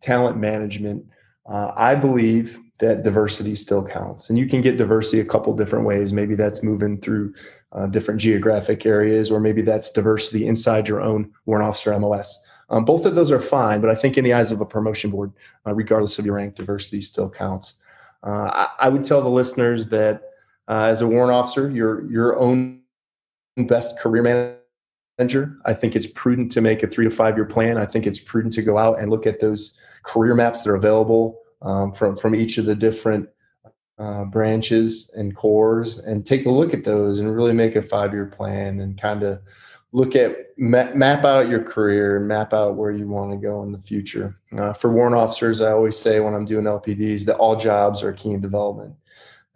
talent 0.00 0.36
management, 0.36 1.06
uh, 1.50 1.72
I 1.76 1.96
believe 1.96 2.60
that 2.78 3.02
diversity 3.02 3.54
still 3.54 3.82
counts. 3.82 4.30
And 4.30 4.38
you 4.38 4.46
can 4.46 4.62
get 4.62 4.76
diversity 4.76 5.20
a 5.20 5.24
couple 5.24 5.54
different 5.54 5.84
ways. 5.84 6.12
Maybe 6.12 6.34
that's 6.34 6.62
moving 6.62 7.00
through 7.00 7.34
uh, 7.72 7.86
different 7.86 8.20
geographic 8.20 8.86
areas, 8.86 9.30
or 9.30 9.40
maybe 9.40 9.62
that's 9.62 9.90
diversity 9.90 10.46
inside 10.46 10.86
your 10.88 11.00
own 11.00 11.32
warrant 11.46 11.68
officer 11.68 11.98
MOS. 11.98 12.44
Um, 12.70 12.84
both 12.84 13.04
of 13.06 13.14
those 13.14 13.32
are 13.32 13.40
fine, 13.40 13.80
but 13.80 13.90
I 13.90 13.94
think 13.94 14.16
in 14.16 14.24
the 14.24 14.32
eyes 14.32 14.52
of 14.52 14.60
a 14.60 14.66
promotion 14.66 15.10
board, 15.10 15.32
uh, 15.66 15.74
regardless 15.74 16.18
of 16.18 16.26
your 16.26 16.36
rank, 16.36 16.54
diversity 16.54 17.00
still 17.00 17.28
counts. 17.28 17.74
Uh, 18.22 18.50
I, 18.52 18.86
I, 18.86 18.88
would 18.88 19.04
tell 19.04 19.22
the 19.22 19.28
listeners 19.28 19.86
that 19.86 20.22
uh, 20.68 20.82
as 20.82 21.00
a 21.00 21.06
warrant 21.06 21.32
officer, 21.32 21.70
your 21.70 22.10
your 22.10 22.36
own 22.38 22.80
best 23.56 23.98
career 23.98 24.58
manager. 25.18 25.56
I 25.64 25.72
think 25.72 25.96
it's 25.96 26.06
prudent 26.06 26.50
to 26.52 26.60
make 26.60 26.82
a 26.82 26.86
three 26.86 27.04
to 27.04 27.10
five 27.10 27.36
year 27.36 27.44
plan. 27.44 27.78
I 27.78 27.86
think 27.86 28.06
it's 28.06 28.20
prudent 28.20 28.54
to 28.54 28.62
go 28.62 28.76
out 28.76 28.98
and 28.98 29.08
look 29.10 29.26
at 29.26 29.40
those 29.40 29.74
career 30.02 30.34
maps 30.34 30.62
that 30.62 30.70
are 30.70 30.74
available 30.74 31.40
um, 31.62 31.92
from 31.92 32.16
from 32.16 32.34
each 32.34 32.58
of 32.58 32.66
the 32.66 32.74
different 32.74 33.28
uh, 33.98 34.24
branches 34.24 35.10
and 35.16 35.34
cores, 35.34 35.98
and 35.98 36.24
take 36.24 36.46
a 36.46 36.50
look 36.50 36.72
at 36.72 36.84
those 36.84 37.18
and 37.18 37.34
really 37.34 37.52
make 37.52 37.76
a 37.76 37.82
five 37.82 38.12
year 38.12 38.26
plan 38.26 38.80
and 38.80 39.00
kind 39.00 39.22
of 39.22 39.40
look 39.92 40.14
at 40.14 40.36
map, 40.58 40.94
map 40.94 41.24
out 41.24 41.48
your 41.48 41.62
career 41.62 42.20
map 42.20 42.52
out 42.52 42.76
where 42.76 42.90
you 42.90 43.08
want 43.08 43.30
to 43.30 43.36
go 43.36 43.62
in 43.62 43.72
the 43.72 43.78
future. 43.78 44.38
Uh, 44.56 44.72
for 44.72 44.92
warrant 44.92 45.16
officers 45.16 45.60
i 45.60 45.70
always 45.70 45.96
say 45.96 46.20
when 46.20 46.34
i'm 46.34 46.44
doing 46.44 46.64
lpds 46.64 47.24
that 47.24 47.36
all 47.36 47.56
jobs 47.56 48.02
are 48.02 48.12
key 48.12 48.30
in 48.30 48.40
development. 48.40 48.94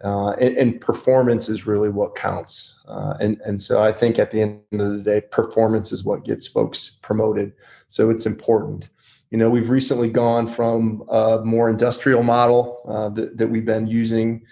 Uh, 0.03 0.31
and, 0.31 0.57
and, 0.57 0.81
performance 0.81 1.47
is 1.47 1.65
really 1.65 1.87
what 1.87 2.13
counts. 2.13 2.77
Uh, 2.89 3.13
and, 3.21 3.39
and 3.45 3.61
so 3.61 3.81
i 3.81 3.91
think 3.91 4.19
at 4.19 4.31
the 4.31 4.41
end 4.41 4.59
of 4.73 4.91
the 4.91 4.97
day 4.97 5.21
performance 5.21 5.93
is 5.93 6.03
what 6.03 6.25
gets 6.25 6.47
folks 6.47 6.97
promoted. 7.01 7.53
So 7.87 8.09
it's 8.09 8.25
important 8.25 8.89
you 9.33 9.39
know, 9.39 9.49
we've 9.49 9.71
recently 9.71 10.09
gone 10.09 10.45
from 10.45 11.03
a 11.09 11.41
more 11.43 11.67
industrial 11.67 12.21
model 12.21 12.79
uh, 12.87 13.09
that, 13.09 13.35
that 13.35 13.47
we've 13.47 13.65
been 13.65 13.87
using, 13.87 14.45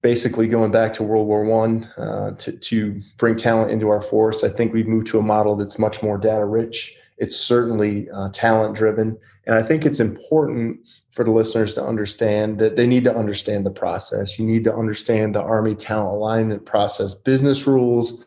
basically 0.00 0.48
going 0.48 0.70
back 0.70 0.94
to 0.94 1.02
World 1.02 1.26
War 1.26 1.44
One 1.44 1.84
uh, 1.98 2.30
to, 2.30 2.52
to 2.52 3.02
bring 3.18 3.36
talent 3.36 3.70
into 3.70 3.90
our 3.90 4.00
force. 4.00 4.42
I 4.42 4.48
think 4.48 4.72
we've 4.72 4.86
moved 4.86 5.08
to 5.08 5.18
a 5.18 5.22
model 5.22 5.54
that's 5.54 5.78
much 5.78 6.02
more 6.02 6.16
data 6.16 6.46
rich. 6.46 6.96
It's 7.18 7.36
certainly 7.36 8.08
uh, 8.08 8.30
talent 8.32 8.74
driven, 8.74 9.18
and 9.44 9.54
I 9.54 9.62
think 9.62 9.84
it's 9.84 10.00
important 10.00 10.80
for 11.10 11.22
the 11.22 11.30
listeners 11.30 11.74
to 11.74 11.84
understand 11.84 12.58
that 12.58 12.76
they 12.76 12.86
need 12.86 13.04
to 13.04 13.14
understand 13.14 13.66
the 13.66 13.70
process. 13.70 14.38
You 14.38 14.46
need 14.46 14.64
to 14.64 14.74
understand 14.74 15.34
the 15.34 15.42
Army 15.42 15.74
talent 15.74 16.14
alignment 16.14 16.64
process, 16.64 17.12
business 17.12 17.66
rules, 17.66 18.24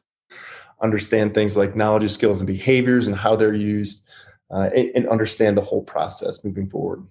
understand 0.83 1.33
things 1.33 1.57
like 1.57 1.75
knowledge, 1.75 2.11
skills, 2.11 2.41
and 2.41 2.47
behaviors, 2.47 3.07
and 3.07 3.17
how 3.17 3.35
they're 3.35 3.55
used 3.55 4.03
uh, 4.53 4.69
and, 4.75 4.91
and, 4.95 5.09
understand 5.09 5.57
the 5.57 5.61
whole 5.61 5.81
process 5.81 6.43
moving 6.43 6.67
forward. 6.67 7.03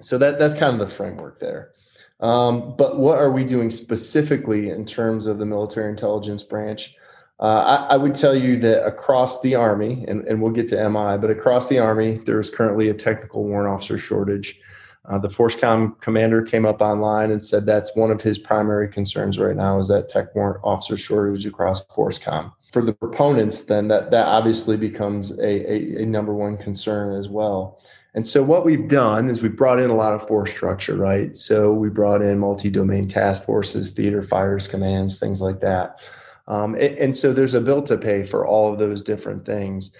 So 0.00 0.16
that 0.18 0.38
that's 0.38 0.54
kind 0.54 0.72
of 0.72 0.88
the 0.88 0.94
framework 0.94 1.40
there. 1.40 1.72
Um, 2.20 2.76
but 2.76 2.98
what 2.98 3.18
are 3.18 3.30
we 3.30 3.44
doing 3.44 3.70
specifically 3.70 4.70
in 4.70 4.84
terms 4.84 5.26
of 5.26 5.38
the 5.38 5.46
military 5.46 5.90
intelligence 5.90 6.42
branch? 6.42 6.94
Uh, 7.40 7.86
I, 7.88 7.94
I, 7.94 7.96
would 7.96 8.14
tell 8.14 8.34
you 8.34 8.58
that 8.58 8.86
across 8.86 9.40
the 9.40 9.54
Army, 9.54 10.04
and, 10.06 10.26
and 10.26 10.42
we'll 10.42 10.52
get 10.52 10.68
to 10.68 10.88
MI, 10.90 11.16
but 11.16 11.30
across 11.30 11.70
the 11.70 11.78
Army, 11.78 12.18
there 12.26 12.38
is 12.38 12.50
currently 12.50 12.90
a 12.90 12.94
technical 12.94 13.44
warrant 13.44 13.72
officer 13.72 13.96
shortage. 13.96 14.60
Uh, 15.08 15.16
the 15.16 15.28
FORSCOM 15.28 15.98
commander 16.02 16.42
came 16.42 16.66
up 16.66 16.82
online 16.82 17.30
and 17.30 17.42
said 17.42 17.64
that's 17.64 17.96
one 17.96 18.10
of 18.10 18.20
his 18.20 18.38
primary 18.38 18.88
concerns 18.88 19.38
right 19.38 19.56
now 19.56 19.78
is 19.78 19.88
that 19.88 20.10
tech 20.10 20.34
warrant 20.34 20.60
officer 20.62 20.98
shortage 20.98 21.46
across 21.46 21.82
FORSCOM 21.86 22.52
for 22.72 22.84
the 22.84 22.92
proponents, 22.92 23.64
then 23.64 23.88
that 23.88 24.10
that 24.10 24.26
obviously 24.26 24.76
becomes 24.76 25.32
a, 25.32 25.72
a, 25.72 26.02
a, 26.02 26.06
number 26.06 26.32
one 26.32 26.56
concern 26.56 27.16
as 27.18 27.28
well. 27.28 27.82
And 28.14 28.26
so 28.26 28.42
what 28.42 28.64
we've 28.64 28.88
done 28.88 29.28
is 29.28 29.42
we 29.42 29.48
brought 29.48 29.80
in 29.80 29.90
a 29.90 29.96
lot 29.96 30.14
of 30.14 30.26
force 30.26 30.50
structure, 30.50 30.96
right? 30.96 31.36
So 31.36 31.72
we 31.72 31.88
brought 31.88 32.22
in 32.22 32.38
multi-domain 32.38 33.08
task 33.08 33.44
forces, 33.44 33.92
theater 33.92 34.22
fires 34.22 34.66
commands, 34.66 35.18
things 35.18 35.40
like 35.40 35.60
that. 35.60 36.00
Um, 36.48 36.74
and, 36.74 36.98
and 36.98 37.16
so 37.16 37.32
there's 37.32 37.54
a 37.54 37.60
bill 37.60 37.82
to 37.82 37.96
pay 37.96 38.24
for 38.24 38.46
all 38.46 38.72
of 38.72 38.78
those 38.78 39.02
different 39.02 39.44
things. 39.46 39.92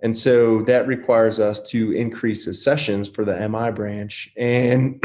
And 0.00 0.16
so 0.16 0.62
that 0.62 0.86
requires 0.86 1.40
us 1.40 1.60
to 1.70 1.92
increase 1.92 2.44
the 2.44 2.50
accessions 2.50 3.08
for 3.08 3.24
the 3.24 3.48
MI 3.48 3.70
branch. 3.70 4.32
And 4.36 5.02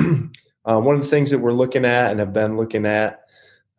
uh, 0.65 0.79
one 0.79 0.95
of 0.95 1.01
the 1.01 1.07
things 1.07 1.31
that 1.31 1.39
we're 1.39 1.51
looking 1.51 1.83
at 1.83 2.11
and 2.11 2.19
have 2.19 2.31
been 2.31 2.55
looking 2.55 2.85
at 2.85 3.22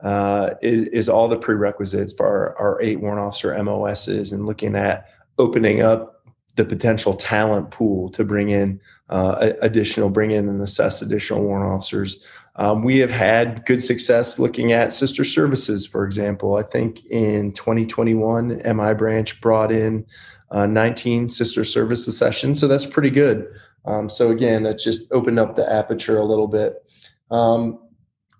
uh, 0.01 0.51
is, 0.61 0.83
is, 0.89 1.09
all 1.09 1.29
the 1.29 1.37
prerequisites 1.37 2.13
for 2.13 2.27
our, 2.27 2.59
our 2.59 2.83
eight 2.83 3.01
warrant 3.01 3.21
officer 3.21 3.63
MOSs 3.63 4.33
and 4.33 4.45
looking 4.45 4.75
at 4.75 5.09
opening 5.39 5.81
up 5.81 6.15
the 6.57 6.65
potential 6.65 7.15
talent 7.15 7.71
pool 7.71 8.09
to 8.11 8.25
bring 8.25 8.51
in 8.51 8.81
uh, 9.09 9.53
additional, 9.61 10.09
bring 10.09 10.31
in 10.31 10.49
and 10.49 10.61
assess 10.63 11.03
additional 11.03 11.43
warrant 11.43 11.73
officers. 11.73 12.23
Um, 12.57 12.85
we 12.85 12.99
have 12.99 13.11
had 13.11 13.67
good 13.67 13.83
success 13.83 14.39
looking 14.39 14.73
at 14.73 14.93
sister 14.93 15.25
services, 15.25 15.87
for 15.87 16.05
example. 16.05 16.57
I 16.57 16.63
think 16.63 17.05
in 17.07 17.53
2021, 17.53 18.63
MI 18.65 18.95
branch 18.95 19.41
brought 19.41 19.73
in 19.73 20.07
uh, 20.51 20.67
19 20.67 21.31
sister 21.31 21.65
services 21.65 22.23
accessions, 22.23 22.61
so 22.61 22.69
that's 22.69 22.87
pretty 22.87 23.11
good. 23.11 23.49
Um, 23.87 24.09
so 24.09 24.31
again, 24.31 24.63
that's 24.63 24.85
just 24.85 25.11
opened 25.13 25.39
up 25.39 25.57
the 25.57 25.71
aperture 25.71 26.19
a 26.19 26.25
little 26.25 26.47
bit. 26.47 26.75
Um, 27.31 27.81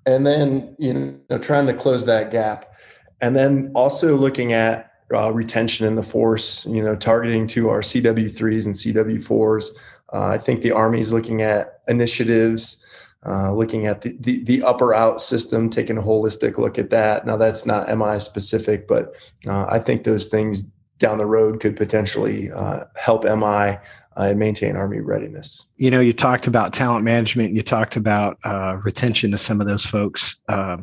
and 0.07 0.27
then 0.27 0.75
you 0.79 1.21
know 1.29 1.39
trying 1.39 1.67
to 1.67 1.75
close 1.75 2.05
that 2.07 2.31
gap. 2.31 2.75
And 3.21 3.35
then 3.35 3.71
also 3.75 4.17
looking 4.17 4.53
at 4.53 4.93
uh, 5.15 5.33
retention 5.33 5.87
in 5.87 5.95
the 5.95 6.03
force 6.03 6.67
you 6.67 6.83
know 6.83 6.97
targeting 6.97 7.47
to 7.47 7.69
our 7.69 7.81
cw3s 7.81 8.67
and 8.67 8.75
cw4s 8.75 9.69
uh, 10.13 10.27
i 10.27 10.39
think 10.39 10.63
the 10.63 10.73
army 10.73 10.99
is 10.99 11.13
looking 11.13 11.43
at 11.43 11.81
initiatives 11.89 12.85
uh, 13.27 13.53
looking 13.55 13.87
at 13.87 14.03
the, 14.03 14.17
the, 14.21 14.43
the 14.45 14.63
up 14.63 14.83
or 14.83 14.93
out 14.93 15.21
system 15.21 15.71
taking 15.71 15.97
a 15.97 16.03
holistic 16.03 16.59
look 16.59 16.79
at 16.79 16.91
that. 16.91 17.27
Now 17.27 17.39
that's 17.39 17.65
not 17.65 17.89
mi 17.97 18.19
specific 18.19 18.87
but 18.89 19.15
uh, 19.47 19.67
i 19.69 19.79
think 19.79 20.05
those 20.05 20.27
things 20.27 20.65
down 20.99 21.19
the 21.19 21.27
road 21.27 21.61
could 21.61 21.77
potentially 21.77 22.51
uh, 22.53 22.85
help 22.97 23.25
mi 23.25 23.79
and 24.17 24.39
maintain 24.39 24.77
Army 24.77 25.01
readiness. 25.01 25.67
You 25.77 25.91
know, 25.91 26.01
you 26.01 26.13
talked 26.13 26.47
about 26.47 26.73
talent 26.73 27.05
management, 27.05 27.55
you 27.55 27.63
talked 27.63 27.97
about 27.97 28.39
uh, 28.45 28.79
retention 28.83 29.35
of 29.35 29.41
some 29.41 29.61
of 29.61 29.67
those 29.67 29.85
folks. 29.85 30.37
Uh, 30.49 30.79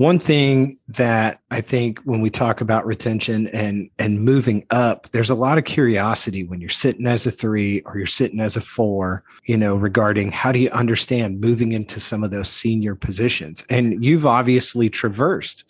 one 0.00 0.18
thing 0.18 0.78
that 0.88 1.40
I 1.50 1.60
think 1.60 1.98
when 2.04 2.22
we 2.22 2.30
talk 2.30 2.62
about 2.62 2.86
retention 2.86 3.48
and 3.48 3.90
and 3.98 4.24
moving 4.24 4.64
up, 4.70 5.10
there's 5.10 5.28
a 5.28 5.34
lot 5.34 5.58
of 5.58 5.64
curiosity 5.64 6.42
when 6.42 6.58
you're 6.58 6.70
sitting 6.70 7.06
as 7.06 7.26
a 7.26 7.30
three 7.30 7.82
or 7.84 7.98
you're 7.98 8.06
sitting 8.06 8.40
as 8.40 8.56
a 8.56 8.62
four, 8.62 9.22
you 9.44 9.58
know, 9.58 9.76
regarding 9.76 10.32
how 10.32 10.52
do 10.52 10.58
you 10.58 10.70
understand 10.70 11.42
moving 11.42 11.72
into 11.72 12.00
some 12.00 12.24
of 12.24 12.30
those 12.30 12.48
senior 12.48 12.94
positions. 12.94 13.62
And 13.68 14.02
you've 14.02 14.24
obviously 14.24 14.88
traversed 14.88 15.64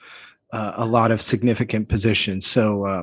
uh, 0.52 0.74
a 0.76 0.86
lot 0.86 1.10
of 1.10 1.20
significant 1.20 1.88
positions. 1.88 2.46
So 2.46 2.86
uh, 2.86 3.02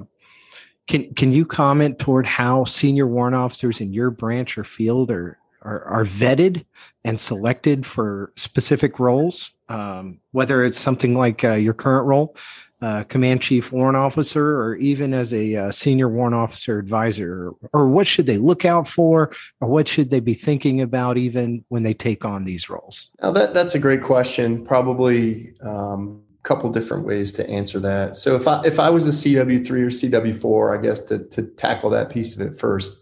can 0.87 1.13
can 1.13 1.31
you 1.31 1.45
comment 1.45 1.99
toward 1.99 2.25
how 2.25 2.63
senior 2.63 3.07
warrant 3.07 3.35
officers 3.35 3.81
in 3.81 3.93
your 3.93 4.09
branch 4.09 4.57
or 4.57 4.63
field 4.63 5.11
are 5.11 5.37
are, 5.61 5.83
are 5.83 6.05
vetted 6.05 6.65
and 7.03 7.19
selected 7.19 7.85
for 7.85 8.31
specific 8.35 8.99
roles? 8.99 9.51
Um, 9.69 10.19
whether 10.31 10.63
it's 10.63 10.77
something 10.77 11.17
like 11.17 11.43
uh, 11.43 11.53
your 11.53 11.73
current 11.73 12.07
role, 12.07 12.37
uh, 12.81 13.03
command 13.09 13.41
chief 13.41 13.73
warrant 13.73 13.97
officer, 13.97 14.61
or 14.61 14.77
even 14.77 15.13
as 15.13 15.33
a 15.33 15.55
uh, 15.55 15.71
senior 15.71 16.07
warrant 16.07 16.35
officer 16.35 16.79
advisor, 16.79 17.49
or, 17.49 17.55
or, 17.73 17.87
what 17.89 18.07
should 18.07 18.27
they 18.27 18.37
look 18.37 18.63
out 18.63 18.87
for, 18.87 19.31
or 19.59 19.67
what 19.67 19.89
should 19.89 20.09
they 20.09 20.21
be 20.21 20.33
thinking 20.33 20.79
about 20.79 21.17
even 21.17 21.65
when 21.67 21.83
they 21.83 21.93
take 21.93 22.23
on 22.23 22.45
these 22.45 22.69
roles? 22.69 23.09
Now 23.21 23.31
that 23.31 23.53
that's 23.53 23.75
a 23.75 23.79
great 23.79 24.03
question. 24.03 24.65
Probably 24.65 25.53
um, 25.59 26.21
couple 26.47 26.69
different 26.69 27.05
ways 27.05 27.31
to 27.33 27.47
answer 27.49 27.77
that. 27.79 28.15
So 28.15 28.35
if 28.35 28.47
I 28.47 28.61
if 28.63 28.79
I 28.79 28.89
was 28.89 29.05
a 29.05 29.09
CW3 29.09 29.69
or 29.69 29.87
CW4, 29.87 30.79
I 30.79 30.81
guess 30.81 31.01
to 31.01 31.19
to 31.19 31.43
tackle 31.43 31.89
that 31.89 32.09
piece 32.09 32.33
of 32.33 32.41
it 32.41 32.57
first, 32.57 32.97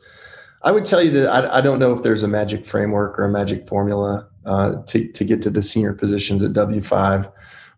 I 0.63 0.71
would 0.71 0.83
tell 0.83 1.01
you 1.01 1.11
that 1.11 1.29
I, 1.29 1.59
I 1.59 1.61
don't 1.61 1.77
know 1.77 1.93
if 1.93 2.01
there's 2.01 2.23
a 2.23 2.27
magic 2.27 2.65
framework 2.65 3.19
or 3.19 3.25
a 3.25 3.29
magic 3.29 3.67
formula 3.67 4.27
uh, 4.45 4.81
to 4.87 5.07
to 5.11 5.23
get 5.23 5.43
to 5.43 5.51
the 5.51 5.61
senior 5.61 5.93
positions 5.93 6.41
at 6.41 6.53
W5. 6.53 7.31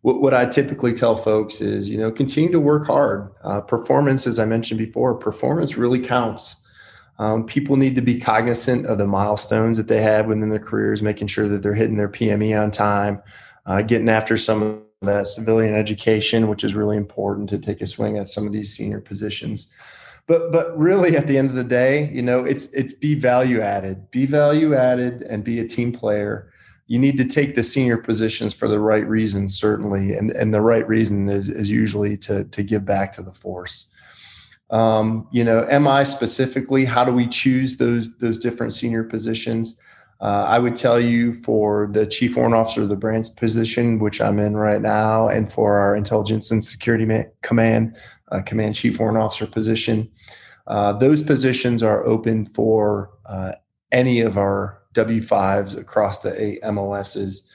what, 0.04 0.22
what 0.22 0.34
I 0.34 0.46
typically 0.46 0.94
tell 0.94 1.16
folks 1.16 1.60
is, 1.60 1.90
you 1.90 1.98
know, 1.98 2.12
continue 2.12 2.52
to 2.52 2.62
work 2.62 2.88
hard. 2.88 3.30
Uh, 3.44 3.60
performance, 3.60 4.26
as 4.26 4.40
I 4.40 4.46
mentioned 4.46 4.78
before, 4.78 5.16
performance 5.16 5.76
really 5.76 6.00
counts. 6.00 6.56
Um, 7.20 7.46
people 7.46 7.76
need 7.76 7.96
to 7.96 8.02
be 8.02 8.20
cognizant 8.20 8.86
of 8.86 9.00
the 9.00 9.08
milestones 9.08 9.76
that 9.78 9.88
they 9.88 10.02
have 10.02 10.28
within 10.28 10.50
their 10.50 10.60
careers, 10.60 11.02
making 11.02 11.28
sure 11.28 11.48
that 11.50 11.64
they're 11.64 11.74
hitting 11.74 11.98
their 11.98 12.08
PME 12.08 12.62
on 12.62 12.70
time, 12.72 13.22
uh, 13.66 13.82
getting 13.82 14.08
after 14.08 14.38
some 14.38 14.62
of 14.62 14.87
that 15.02 15.28
civilian 15.28 15.74
education, 15.74 16.48
which 16.48 16.64
is 16.64 16.76
really 16.76 16.98
important 16.98 17.50
to 17.50 17.60
take 17.60 17.82
a 17.82 17.86
swing 17.86 18.18
at 18.18 18.28
some 18.28 18.48
of 18.48 18.52
these 18.52 18.76
senior 18.76 19.00
positions. 19.00 19.68
But 20.26 20.52
but 20.52 20.78
really, 20.78 21.16
at 21.16 21.28
the 21.28 21.38
end 21.38 21.50
of 21.50 21.56
the 21.56 21.64
day, 21.64 22.10
you 22.12 22.22
know, 22.22 22.44
it's 22.44 22.66
it's 22.68 22.94
be 22.94 23.16
value 23.16 23.62
added, 23.62 24.10
be 24.12 24.26
value 24.26 24.76
added, 24.76 25.24
and 25.24 25.44
be 25.44 25.60
a 25.60 25.68
team 25.68 25.92
player 25.92 26.52
you 26.88 26.98
need 26.98 27.18
to 27.18 27.26
take 27.26 27.54
the 27.54 27.64
senior 27.64 27.98
positions 27.98 28.54
for 28.54 28.68
the 28.68 28.80
right 28.80 29.08
reasons, 29.08 29.58
certainly, 29.58 30.14
and 30.14 30.32
and 30.32 30.54
the 30.54 30.62
right 30.62 30.88
reason 30.88 31.30
is 31.30 31.50
is 31.50 31.70
usually 31.70 32.18
to 32.18 32.46
to 32.46 32.64
give 32.64 32.86
back 32.86 33.12
to 33.14 33.22
the 33.22 33.34
force. 33.34 33.88
Um, 34.70 35.28
you 35.32 35.44
know, 35.44 35.66
MI 35.80 36.06
specifically, 36.06 36.86
how 36.86 37.04
do 37.04 37.12
we 37.12 37.28
choose 37.28 37.78
those 37.78 38.18
those 38.18 38.40
different 38.40 38.74
senior 38.74 39.04
positions? 39.04 39.78
Uh, 40.20 40.46
I 40.48 40.58
would 40.58 40.76
tell 40.76 41.00
you 41.00 41.32
for 41.32 41.90
the 41.92 42.06
chief 42.06 42.36
warrant 42.36 42.56
officer 42.56 42.82
of 42.82 42.90
the 42.90 42.96
branch 42.96 43.28
position, 43.36 44.00
which 44.00 44.20
I'm 44.20 44.40
in 44.40 44.56
right 44.56 44.82
now, 44.82 45.28
and 45.28 45.52
for 45.52 45.76
our 45.76 45.96
intelligence 45.96 46.50
and 46.50 46.64
security 46.64 47.06
man, 47.06 47.30
command 47.44 47.98
uh, 48.32 48.42
command 48.42 48.76
chief 48.76 49.00
warrant 49.00 49.20
officer 49.20 49.46
position, 49.46 50.10
uh, 50.66 50.94
those 50.94 51.22
positions 51.22 51.84
are 51.84 52.06
open 52.06 52.46
for 52.48 53.12
uh, 53.28 53.54
any 53.92 54.22
of 54.22 54.38
our 54.38 54.82
W5s 54.94 55.78
across 55.78 56.22
the 56.22 56.42
eight 56.42 56.60
MOSs. 56.64 57.48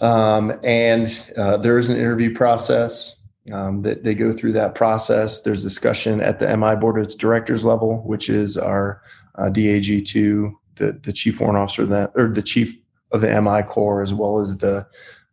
Um, 0.00 0.52
and 0.62 1.32
uh, 1.36 1.56
there 1.56 1.78
is 1.78 1.88
an 1.88 1.96
interview 1.96 2.34
process 2.34 3.16
um, 3.52 3.82
that 3.82 4.04
they 4.04 4.14
go 4.14 4.32
through 4.32 4.52
that 4.52 4.74
process. 4.74 5.40
There's 5.40 5.62
discussion 5.62 6.20
at 6.20 6.38
the 6.38 6.56
MI 6.56 6.76
board 6.76 6.98
of 6.98 7.18
directors 7.18 7.64
level, 7.64 8.02
which 8.04 8.28
is 8.28 8.56
our 8.56 9.02
uh, 9.36 9.44
DAG2, 9.50 10.52
the, 10.78 10.98
the 11.02 11.12
chief 11.12 11.40
warrant 11.40 11.58
officer 11.58 11.84
that, 11.86 12.12
or 12.14 12.28
the 12.28 12.42
chief 12.42 12.74
of 13.12 13.20
the 13.20 13.40
MI 13.40 13.62
Corps, 13.62 14.02
as 14.02 14.14
well 14.14 14.38
as 14.38 14.56
the 14.56 14.86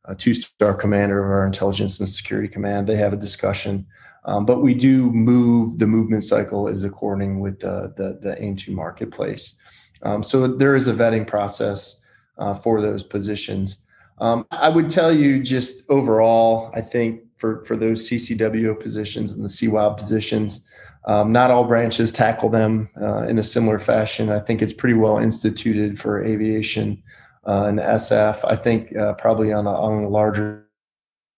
uh, 0.06 0.16
two-star 0.18 0.74
commander 0.74 1.24
of 1.24 1.32
our 1.32 1.46
intelligence 1.46 2.00
and 2.00 2.08
security 2.08 2.48
command. 2.48 2.88
They 2.88 2.96
have 2.96 3.14
a 3.14 3.18
discussion. 3.18 3.86
Um, 4.26 4.46
but 4.46 4.62
we 4.62 4.74
do 4.74 5.12
move 5.12 5.78
the 5.78 5.88
movement 5.88 6.24
cycle 6.24 6.68
is 6.68 6.84
according 6.84 7.40
with 7.40 7.60
the 7.60 7.94
the, 7.96 8.18
the 8.22 8.42
AIM 8.42 8.56
2 8.56 8.72
marketplace. 8.72 9.58
Um, 10.02 10.24
so 10.24 10.48
there 10.48 10.76
is 10.76 10.88
a 10.88 10.94
vetting 10.94 11.28
process 11.28 11.98
uh, 12.38 12.54
for 12.54 12.82
those 12.82 13.04
positions. 13.04 13.86
Um, 14.20 14.46
I 14.52 14.70
would 14.70 14.90
tell 14.90 15.12
you 15.12 15.44
just 15.44 15.84
overall, 15.90 16.72
I 16.74 16.82
think 16.82 17.22
for, 17.38 17.64
for 17.66 17.76
those 17.76 18.10
CCWO 18.10 18.80
positions 18.80 19.34
and 19.34 19.44
the 19.44 19.50
CWOB 19.50 19.98
positions, 19.98 20.68
um, 21.06 21.32
not 21.32 21.52
all 21.52 21.66
branches 21.66 22.12
tackle 22.12 22.50
them 22.50 22.90
uh, 23.02 23.24
in 23.24 23.38
a 23.38 23.44
similar 23.44 23.78
fashion. 23.78 24.30
I 24.30 24.40
think 24.40 24.62
it's 24.62 24.74
pretty 24.74 24.96
well 24.96 25.18
instituted 25.18 26.00
for 26.00 26.24
aviation 26.24 27.02
uh, 27.46 27.66
and 27.66 27.80
SF. 27.80 28.44
I 28.46 28.56
think 28.56 28.96
uh, 28.96 29.14
probably 29.14 29.54
on 29.54 29.68
a, 29.68 29.72
on 29.72 30.04
a 30.04 30.10
larger 30.10 30.66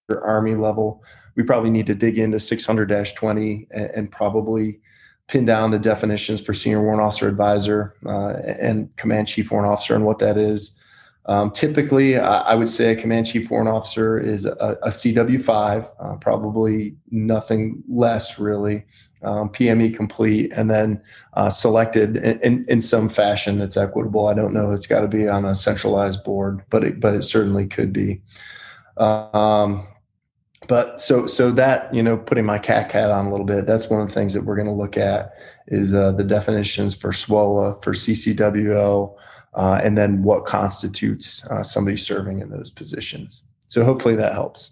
Army 0.10 0.56
level, 0.56 1.04
we 1.36 1.44
probably 1.44 1.70
need 1.70 1.88
to 1.88 1.96
dig 1.96 2.18
into 2.18 2.40
600 2.40 3.08
20 3.16 3.68
and, 3.72 4.10
probably 4.10 4.80
pin 5.28 5.44
down 5.44 5.72
the 5.72 5.80
definitions 5.80 6.40
for 6.40 6.54
senior 6.54 6.82
warrant 6.82 7.02
officer 7.02 7.28
advisor 7.28 7.96
uh, 8.06 8.30
and 8.60 8.96
command 8.96 9.28
chief 9.28 9.52
warrant 9.52 9.70
officer 9.70 9.96
and 9.96 10.06
what 10.06 10.20
that 10.20 10.38
is. 10.38 10.72
Um, 11.28 11.52
typically, 11.52 12.18
I, 12.18 12.40
I, 12.40 12.56
would 12.56 12.70
say 12.70 12.92
a 12.92 12.96
command 12.96 13.26
chief 13.26 13.52
warrant 13.52 13.70
officer 13.70 14.18
is 14.18 14.46
a, 14.46 14.78
a 14.82 14.88
CW5, 14.88 15.92
uh, 16.00 16.16
probably 16.16 16.96
nothing 17.12 17.84
less 17.90 18.40
really. 18.40 18.86
Um, 19.24 19.50
PME 19.50 19.96
complete 19.96 20.54
and 20.56 20.70
then 20.70 21.02
uh, 21.34 21.50
selected 21.50 22.18
in, 22.18 22.40
in, 22.42 22.66
in, 22.68 22.82
some 22.82 23.10
fashion 23.10 23.58
that's 23.58 23.76
equitable. 23.76 24.28
I 24.28 24.36
don't 24.36 24.54
know. 24.54 24.72
It's 24.72 24.86
got 24.86 25.02
to 25.02 25.08
be 25.08 25.28
on 25.28 25.44
a 25.44 25.56
centralized 25.56 26.24
board, 26.24 26.64
but 26.70 26.84
it, 26.84 27.00
but 27.00 27.16
it 27.16 27.24
certainly 27.24 27.66
could 27.66 27.92
be. 27.92 28.22
Um, 28.96 29.88
but 30.68 31.02
so 31.02 31.26
so 31.26 31.52
that 31.52 31.94
you 31.94 32.04
know 32.04 32.18
putting 32.18 32.46
my 32.46 32.60
CAC 32.60 32.92
hat 32.92 33.10
on 33.10 33.28
a 33.28 33.30
little 33.30 33.46
bit 33.46 33.66
that's 33.66 33.90
one 33.90 34.02
of 34.02 34.08
the 34.08 34.14
things 34.14 34.34
that 34.34 34.44
we're 34.44 34.56
going 34.56 34.68
to 34.68 34.74
look 34.74 34.98
at 34.98 35.34
is 35.68 35.94
uh, 35.94 36.12
the 36.12 36.24
definitions 36.24 36.96
for 36.96 37.12
SWOA 37.12 37.82
for 37.84 37.94
CCWO 37.94 39.16
uh, 39.54 39.80
and 39.84 39.98
then 39.98 40.24
what 40.24 40.46
constitutes 40.46 41.46
uh, 41.48 41.64
somebody 41.64 41.98
serving 41.98 42.40
in 42.40 42.50
those 42.50 42.70
positions 42.70 43.44
so 43.68 43.84
hopefully 43.84 44.16
that 44.16 44.34
helps 44.34 44.72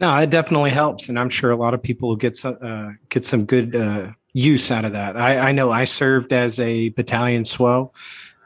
no 0.00 0.14
it 0.16 0.30
definitely 0.30 0.70
helps 0.70 1.08
and 1.08 1.18
I'm 1.18 1.30
sure 1.30 1.50
a 1.50 1.56
lot 1.56 1.74
of 1.74 1.82
people 1.82 2.08
will 2.08 2.16
get 2.16 2.36
some 2.36 2.58
uh, 2.60 2.90
get 3.08 3.24
some 3.24 3.44
good 3.44 3.74
uh, 3.74 4.12
use 4.32 4.70
out 4.70 4.84
of 4.84 4.92
that 4.92 5.16
I, 5.16 5.48
I, 5.48 5.52
know 5.52 5.70
I 5.70 5.84
served 5.84 6.32
as 6.32 6.60
a 6.60 6.90
battalion 6.90 7.42
SWO 7.42 7.90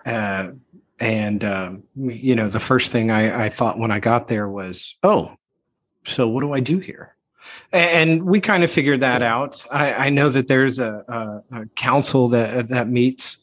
uh, 0.06 0.48
and 1.00 1.44
um, 1.44 1.84
you 1.96 2.34
know 2.36 2.48
the 2.48 2.60
first 2.60 2.92
thing 2.92 3.10
I, 3.10 3.46
I 3.46 3.48
thought 3.48 3.78
when 3.78 3.90
I 3.90 4.00
got 4.00 4.28
there 4.28 4.48
was 4.48 4.96
oh 5.02 5.36
so 6.04 6.28
what 6.28 6.40
do 6.40 6.52
I 6.52 6.60
do 6.60 6.78
here? 6.78 7.14
And 7.72 8.24
we 8.24 8.40
kind 8.40 8.62
of 8.62 8.70
figured 8.70 9.00
that 9.00 9.22
out. 9.22 9.64
I, 9.70 9.92
I 9.94 10.10
know 10.10 10.28
that 10.28 10.48
there's 10.48 10.78
a, 10.78 11.42
a, 11.52 11.60
a, 11.60 11.66
council 11.74 12.28
that 12.28 12.68
that 12.68 12.88
meets. 12.88 13.38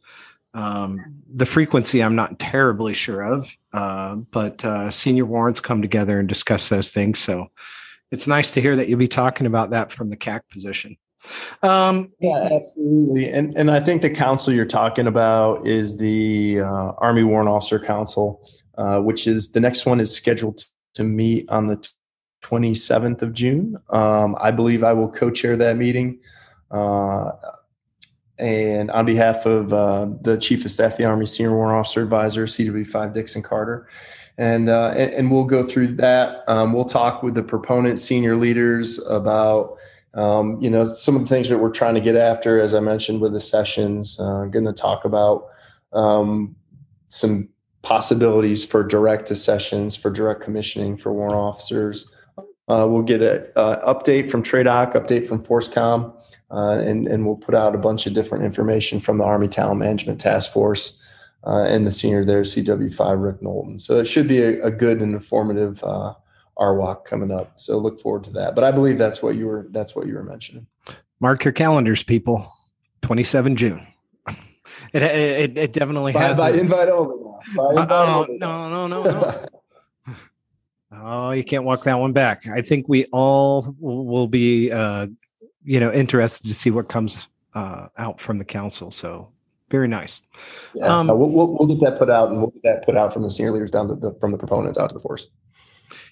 Um, 0.54 1.22
the 1.32 1.46
frequency 1.46 2.02
I'm 2.02 2.16
not 2.16 2.40
terribly 2.40 2.94
sure 2.94 3.22
of, 3.22 3.56
uh, 3.72 4.16
but 4.16 4.66
uh, 4.66 4.90
senior 4.90 5.26
warrants 5.26 5.62
come 5.62 5.82
together 5.82 6.20
and 6.20 6.28
discuss 6.28 6.70
those 6.70 6.92
things. 6.92 7.20
So 7.20 7.52
it's 8.12 8.28
nice 8.28 8.52
to 8.56 8.62
hear 8.62 8.76
that 8.76 8.90
you'll 8.90 9.00
be 9.00 9.08
talking 9.08 9.46
about 9.46 9.70
that 9.72 9.92
from 9.92 10.10
the 10.10 10.18
CAC 10.18 10.42
position. 10.52 10.98
Um, 11.62 12.12
yeah, 12.20 12.50
absolutely. 12.52 13.30
And 13.30 13.56
and 13.58 13.70
I 13.70 13.80
think 13.80 14.02
the 14.02 14.10
council 14.10 14.54
you're 14.54 14.66
talking 14.66 15.08
about 15.08 15.68
is 15.68 15.98
the 15.98 16.62
uh, 16.62 16.94
Army 16.98 17.24
Warrant 17.24 17.50
Officer 17.50 17.78
Council, 17.78 18.42
uh, 18.78 19.00
which 19.00 19.28
is 19.28 19.52
the 19.52 19.60
next 19.60 19.86
one 19.86 20.00
is 20.00 20.16
scheduled 20.16 20.62
to 20.96 21.04
meet 21.04 21.50
on 21.50 21.68
the 21.68 21.88
27th 22.42 23.22
of 23.22 23.34
June. 23.34 23.78
Um, 23.90 24.38
I 24.40 24.52
believe 24.52 24.84
I 24.84 24.94
will 24.94 25.10
co 25.10 25.30
chair 25.30 25.58
that 25.58 25.78
meeting. 25.78 26.20
Uh, 26.72 27.32
and 28.39 28.89
on 28.91 29.06
behalf 29.06 29.45
of 29.45 29.73
uh, 29.73 30.08
the 30.21 30.38
Chief 30.38 30.63
of 30.63 30.71
Staff, 30.71 30.97
the 30.97 31.06
Army 31.06 31.25
Senior 31.25 31.56
Warrant 31.56 31.80
Officer 31.80 32.02
Advisor, 32.02 32.45
CW5 32.45 33.13
Dixon 33.13 33.41
Carter. 33.41 33.88
And, 34.38 34.69
uh, 34.69 34.93
and, 34.95 35.13
and, 35.13 35.32
we'll 35.32 35.43
go 35.43 35.63
through 35.63 35.95
that. 35.97 36.45
Um, 36.47 36.71
we'll 36.71 36.86
talk 36.86 37.21
with 37.21 37.34
the 37.34 37.43
proponent 37.43 37.99
senior 37.99 38.38
leaders 38.38 38.97
about 39.06 39.78
um, 40.13 40.60
you 40.62 40.69
know 40.69 40.86
some 40.86 41.15
of 41.15 41.21
the 41.21 41.28
things 41.28 41.49
that 41.49 41.58
we're 41.58 41.69
trying 41.69 41.95
to 41.95 42.02
get 42.02 42.15
after, 42.15 42.60
as 42.62 42.73
I 42.73 42.80
mentioned 42.80 43.19
with 43.19 43.34
the 43.34 43.36
accessions. 43.36 44.17
Uh, 44.19 44.45
going 44.45 44.65
to 44.65 44.73
talk 44.73 45.04
about 45.04 45.49
um, 45.91 46.56
some 47.10 47.49
possibilities 47.82 48.65
for 48.65 48.84
direct 48.84 49.30
accessions, 49.30 49.95
for 49.95 50.10
direct 50.10 50.41
commissioning 50.41 50.97
for 50.97 51.13
warrant 51.13 51.36
officers. 51.36 52.12
Uh, 52.38 52.86
we'll 52.88 53.02
get 53.02 53.21
an 53.21 53.45
update 53.56 54.30
from 54.30 54.43
TRADOC, 54.43 54.93
update 54.93 55.28
from 55.28 55.43
FORSCOM, 55.43 56.13
uh, 56.52 56.80
and, 56.80 57.08
and 57.08 57.26
we'll 57.26 57.36
put 57.36 57.56
out 57.56 57.76
a 57.76 57.78
bunch 57.78 58.08
of 58.08 58.14
different 58.14 58.44
information 58.44 59.00
from 59.00 59.18
the 59.18 59.24
Army 59.24 59.48
Talent 59.48 59.80
Management 59.80 60.20
Task 60.20 60.52
Force 60.52 61.00
uh, 61.46 61.64
and 61.64 61.86
the 61.86 61.92
senior 61.92 62.26
there, 62.26 62.42
CW5 62.42 63.24
Rick 63.24 63.42
Knowlton. 63.42 63.80
So 63.80 64.00
it 64.00 64.06
should 64.06 64.28
be 64.28 64.42
a, 64.42 64.64
a 64.64 64.72
good 64.72 65.02
and 65.02 65.14
informative 65.14 65.84
uh, 65.84 66.14
RWOC 66.58 67.06
coming 67.06 67.32
up. 67.32 67.60
So 67.60 67.78
look 67.78 68.00
forward 68.00 68.24
to 68.26 68.32
that. 68.32 68.56
But 68.56 68.64
I 68.64 68.72
believe 68.72 68.98
that's 68.98 69.22
what 69.22 69.36
you 69.36 69.48
were 69.48 69.68
that's 69.70 69.96
what 69.96 70.08
you 70.08 70.16
were 70.16 70.24
mentioning. 70.24 70.68
Mark 71.20 71.44
your 71.44 71.54
calendars, 71.54 72.04
people. 72.04 72.52
27 73.02 73.56
June. 73.56 73.86
It 74.94 75.02
it, 75.02 75.58
it 75.58 75.74
definitely 75.74 76.14
by, 76.14 76.20
has 76.22 76.40
by 76.40 76.52
a, 76.52 76.54
invite 76.54 76.90
only. 76.90 77.16
By 77.56 77.70
invite 77.70 77.88
oh 77.90 78.26
only. 78.28 78.38
no 78.38 78.70
no 78.70 78.88
no 78.88 79.04
no. 79.04 79.46
Oh, 80.92 81.32
you 81.32 81.44
can't 81.44 81.64
walk 81.64 81.84
that 81.84 82.00
one 82.00 82.14
back. 82.14 82.48
I 82.48 82.62
think 82.62 82.90
we 82.90 83.06
all 83.06 83.76
will 83.80 84.28
be, 84.28 84.72
uh, 84.72 85.08
you 85.63 85.80
know, 85.80 85.91
interested 85.91 86.48
to 86.48 86.54
see 86.54 86.72
what 86.72 86.89
comes 86.89 87.28
uh, 87.54 87.88
out 87.98 88.22
from 88.22 88.38
the 88.38 88.45
council. 88.45 88.91
So 88.91 89.32
very 89.69 89.88
nice. 89.88 90.22
Yeah, 90.74 90.88
um, 90.88 91.08
we'll, 91.08 91.30
we'll, 91.30 91.48
we'll, 91.48 91.67
get 91.67 91.80
that 91.82 92.00
put 92.00 92.10
out, 92.10 92.30
and 92.30 92.39
we'll 92.39 92.52
get 92.52 92.63
that 92.63 92.86
put 92.86 92.98
out 92.98 93.13
from 93.13 93.24
the 93.24 93.30
senior 93.30 93.52
leaders 93.52 93.69
down 93.69 93.88
to 93.88 93.95
the, 93.95 94.13
from 94.19 94.32
the 94.32 94.38
proponents 94.38 94.78
out 94.78 94.89
to 94.89 94.93
the 94.95 95.00
force. 95.00 95.28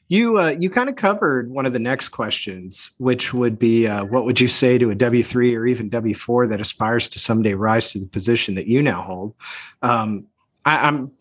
You 0.10 0.40
uh, 0.40 0.56
you 0.58 0.70
kind 0.70 0.90
of 0.90 0.96
covered 0.96 1.52
one 1.52 1.66
of 1.66 1.74
the 1.74 1.80
next 1.80 2.10
questions, 2.10 2.92
which 2.98 3.34
would 3.34 3.60
be, 3.60 3.88
uh, 3.88 4.06
what 4.06 4.26
would 4.26 4.40
you 4.40 4.48
say 4.48 4.78
to 4.78 4.90
a 4.90 4.96
W 4.96 5.22
three 5.22 5.56
or 5.56 5.66
even 5.68 5.90
W 5.90 6.16
four 6.16 6.48
that 6.48 6.62
aspires 6.62 7.10
to 7.10 7.20
someday 7.20 7.54
rise 7.54 7.92
to 7.92 8.00
the 8.00 8.08
position 8.08 8.56
that 8.56 8.68
you 8.68 8.82
now 8.82 9.02
hold? 9.02 9.36
Um, 9.82 10.28
I, 10.66 10.88
I'm 10.88 11.12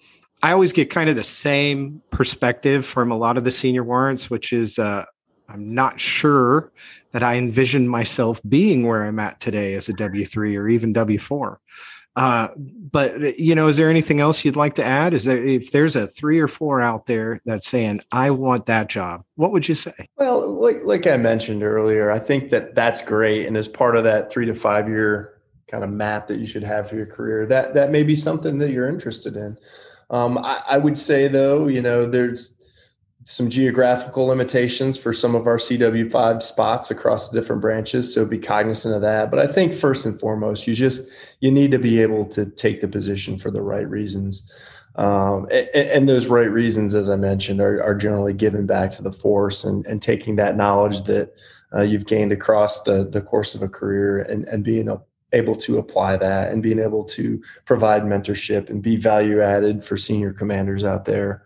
I 0.43 0.53
always 0.53 0.73
get 0.73 0.91
kind 0.91 1.11
of 1.11 1.17
the 1.17 1.25
same 1.25 2.01
perspective 2.11 2.87
from 2.87 3.11
a 3.11 3.17
lot 3.17 3.37
of 3.37 3.45
the 3.45 3.51
senior 3.51 3.83
warrants, 3.83 4.31
which 4.31 4.53
is 4.53 4.79
uh, 4.79 5.05
I'm 5.49 5.75
not 5.75 6.01
sure 6.01 6.73
that 7.13 7.23
I 7.23 7.37
envision 7.37 7.89
myself 7.89 8.41
being 8.49 8.87
where 8.87 9.05
I'm 9.05 9.19
at 9.19 9.41
today 9.41 9.75
as 9.75 9.89
a 9.89 9.95
W3 9.95 10.59
or 10.59 10.69
even 10.69 10.93
W4. 10.93 11.57
Uh, 12.17 12.49
but 12.57 13.39
you 13.39 13.55
know, 13.55 13.69
is 13.69 13.77
there 13.77 13.91
anything 13.91 14.21
else 14.21 14.43
you'd 14.43 14.57
like 14.57 14.75
to 14.77 14.85
add? 14.85 15.13
Is 15.13 15.25
there 15.25 15.45
if 15.45 15.71
there's 15.71 15.97
a 15.97 16.07
three 16.07 16.41
or 16.41 16.49
four 16.49 16.81
out 16.81 17.05
there 17.05 17.39
that's 17.45 17.69
saying 17.69 18.01
I 18.11 18.31
want 18.31 18.67
that 18.67 18.89
job, 18.89 19.23
what 19.35 19.53
would 19.53 19.69
you 19.69 19.75
say? 19.75 19.93
Well, 20.17 20.51
like 20.55 20.83
like 20.83 21.07
I 21.07 21.19
mentioned 21.19 21.63
earlier, 21.63 22.11
I 22.11 22.19
think 22.19 22.49
that 22.51 22.75
that's 22.75 23.03
great, 23.03 23.47
and 23.47 23.55
as 23.55 23.69
part 23.69 23.97
of 23.97 24.05
that 24.05 24.33
three 24.33 24.47
to 24.47 24.55
five 24.55 24.89
year 24.89 25.43
kind 25.69 25.85
of 25.85 25.91
map 25.91 26.27
that 26.29 26.39
you 26.39 26.47
should 26.47 26.63
have 26.63 26.89
for 26.89 26.97
your 26.97 27.07
career, 27.07 27.45
that 27.47 27.75
that 27.75 27.91
may 27.91 28.03
be 28.03 28.17
something 28.17 28.57
that 28.59 28.71
you're 28.71 28.89
interested 28.89 29.37
in. 29.37 29.59
Um, 30.09 30.39
I, 30.39 30.63
I 30.67 30.79
would 30.79 30.97
say 30.97 31.29
though, 31.29 31.67
you 31.67 31.83
know, 31.83 32.09
there's 32.09 32.55
some 33.29 33.51
geographical 33.51 34.27
limitations 34.27 34.97
for 34.97 35.13
some 35.13 35.35
of 35.35 35.49
our 35.49 35.57
CW5 35.57 36.41
spots 36.41 36.93
across 36.93 37.29
the 37.29 37.39
different 37.39 37.61
branches. 37.61 38.15
So 38.15 38.25
be 38.25 38.39
cognizant 38.39 38.95
of 38.95 39.01
that. 39.01 39.33
But 39.33 39.41
I 39.41 39.49
think 39.49 39.75
first 39.75 40.07
and 40.07 40.19
foremost, 40.19 40.69
you 40.69 40.77
just 40.77 41.09
you 41.41 41.51
need 41.51 41.73
to 41.73 41.79
be 41.79 42.01
able 42.01 42.25
to 42.27 42.47
take 42.47 42.81
the 42.81 42.87
position 42.87 43.37
for 43.37 43.51
the 43.51 43.63
right 43.63 43.89
reasons. 43.89 44.49
Um, 44.95 45.49
and, 45.51 45.69
and, 45.75 46.09
those 46.09 46.29
right 46.29 46.51
reasons, 46.51 46.95
as 46.95 47.11
I 47.11 47.17
mentioned, 47.17 47.61
are, 47.61 47.83
are 47.83 47.97
generally 47.97 48.33
given 48.33 48.65
back 48.65 48.91
to 48.93 49.03
the 49.03 49.13
force 49.13 49.65
and, 49.65 49.85
and 49.87 50.01
taking 50.01 50.37
that 50.37 50.57
knowledge 50.57 51.03
that 51.03 51.35
uh, 51.75 51.83
you've 51.83 52.07
gained 52.07 52.33
across 52.33 52.83
the, 52.85 53.05
the 53.05 53.21
course 53.21 53.55
of 53.55 53.63
a 53.63 53.69
career 53.69 54.21
and, 54.21 54.45
and 54.49 54.65
being 54.65 54.89
able 55.33 55.57
to 55.57 55.77
apply 55.77 56.17
that 56.17 56.51
and 56.51 56.63
being 56.63 56.79
able 56.79 57.05
to 57.05 57.43
provide 57.67 58.05
mentorship 58.05 58.71
and 58.71 58.83
be 58.83 58.97
value 58.97 59.43
added 59.43 59.85
for 59.85 59.99
senior 59.99 60.33
commanders 60.33 60.83
out 60.83 61.05
there 61.05 61.46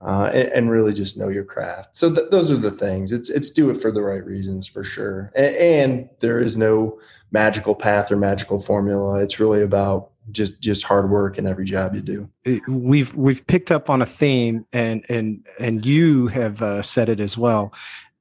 uh, 0.00 0.30
and, 0.32 0.48
and, 0.48 0.70
really 0.70 0.92
just 0.92 1.16
know 1.16 1.28
your 1.28 1.44
craft. 1.44 1.96
So 1.96 2.14
th- 2.14 2.28
those 2.30 2.50
are 2.50 2.56
the 2.56 2.70
things. 2.70 3.12
It's 3.12 3.30
it's 3.30 3.48
do 3.48 3.70
it 3.70 3.80
for 3.80 3.90
the 3.90 4.02
right 4.02 4.24
reasons 4.24 4.66
for 4.66 4.84
sure. 4.84 5.32
And, 5.34 5.54
and 5.56 6.08
there 6.20 6.38
is 6.38 6.56
no 6.56 7.00
magical 7.32 7.74
path 7.74 8.12
or 8.12 8.16
magical 8.16 8.60
formula. 8.60 9.22
It's 9.22 9.40
really 9.40 9.62
about 9.62 10.10
just 10.32 10.60
just 10.60 10.82
hard 10.82 11.10
work 11.10 11.38
in 11.38 11.46
every 11.46 11.64
job 11.64 11.94
you 11.94 12.02
do. 12.02 12.28
We've 12.68 13.14
we've 13.14 13.46
picked 13.46 13.70
up 13.70 13.88
on 13.88 14.02
a 14.02 14.06
theme, 14.06 14.66
and 14.72 15.04
and 15.08 15.46
and 15.58 15.84
you 15.84 16.26
have 16.28 16.60
uh, 16.62 16.82
said 16.82 17.08
it 17.08 17.20
as 17.20 17.38
well. 17.38 17.72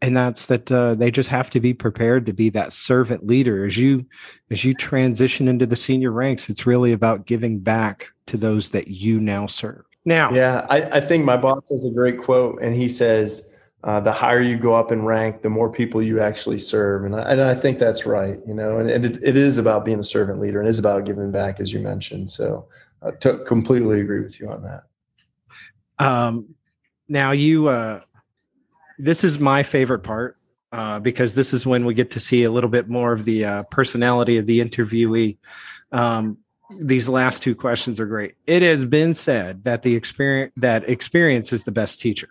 And 0.02 0.16
that's 0.16 0.48
that 0.48 0.72
uh, 0.72 0.94
they 0.96 1.10
just 1.10 1.30
have 1.30 1.50
to 1.52 1.60
be 1.60 1.74
prepared 1.74 2.26
to 2.28 2.34
be 2.34 2.50
that 2.50 2.74
servant 2.74 3.26
leader 3.26 3.66
as 3.66 3.78
you 3.78 4.06
as 4.52 4.64
you 4.64 4.74
transition 4.74 5.48
into 5.48 5.66
the 5.66 5.76
senior 5.76 6.12
ranks. 6.12 6.50
It's 6.50 6.66
really 6.66 6.92
about 6.92 7.26
giving 7.26 7.60
back 7.60 8.12
to 8.28 8.38
those 8.38 8.70
that 8.72 8.88
you 8.88 9.20
now 9.20 9.48
serve. 9.48 9.86
Now, 10.06 10.32
yeah, 10.32 10.66
I, 10.70 10.84
I 10.98 11.00
think 11.02 11.26
my 11.26 11.36
boss 11.36 11.64
has 11.70 11.84
a 11.86 11.90
great 11.90 12.20
quote, 12.20 12.62
and 12.62 12.76
he 12.76 12.88
says, 12.88 13.50
uh, 13.84 14.00
"The 14.00 14.12
higher 14.12 14.42
you 14.42 14.56
go 14.56 14.76
up 14.76 14.92
in 14.92 15.04
rank, 15.04 15.42
the 15.42 15.50
more 15.50 15.72
people 15.72 16.02
you 16.02 16.20
actually 16.20 16.60
serve," 16.60 17.06
and 17.06 17.16
I, 17.16 17.32
and 17.32 17.42
I 17.42 17.56
think 17.56 17.80
that's 17.80 18.06
right. 18.06 18.40
You 18.48 18.54
know, 18.54 18.78
and, 18.78 18.90
and 18.90 19.06
it, 19.06 19.20
it 19.24 19.36
is 19.36 19.58
about 19.58 19.84
being 19.84 20.00
a 20.00 20.04
servant 20.04 20.40
leader, 20.40 20.60
and 20.60 20.70
is 20.70 20.80
about 20.80 21.06
giving 21.06 21.32
back, 21.32 21.60
as 21.60 21.74
you 21.74 21.80
mentioned. 21.80 22.30
So, 22.30 22.68
I 23.02 23.12
t- 23.12 23.44
completely 23.46 24.02
agree 24.02 24.22
with 24.22 24.40
you 24.40 24.50
on 24.50 24.64
that. 24.64 24.84
Um, 25.98 26.56
now 27.08 27.32
you, 27.32 27.68
uh, 27.68 28.02
this 28.98 29.24
is 29.24 29.40
my 29.40 29.64
favorite 29.64 30.00
part 30.00 30.36
uh, 30.72 31.00
because 31.00 31.36
this 31.36 31.54
is 31.54 31.66
when 31.66 31.86
we 31.86 31.94
get 31.94 32.12
to 32.12 32.20
see 32.20 32.44
a 32.44 32.52
little 32.52 32.70
bit 32.70 32.90
more 32.90 33.14
of 33.14 33.26
the 33.26 33.46
uh, 33.46 33.64
personality 33.64 34.38
of 34.38 34.46
the 34.46 34.60
interviewee. 34.60 35.38
Um, 35.92 36.38
these 36.70 37.08
last 37.08 37.44
two 37.44 37.56
questions 37.56 38.00
are 38.00 38.06
great. 38.06 38.36
It 38.48 38.62
has 38.62 38.86
been 38.86 39.14
said 39.14 39.64
that 39.64 39.84
the 39.84 39.96
experience 39.96 40.54
that 40.58 40.90
experience 40.90 41.54
is 41.54 41.64
the 41.64 41.72
best 41.72 42.00
teacher. 42.00 42.30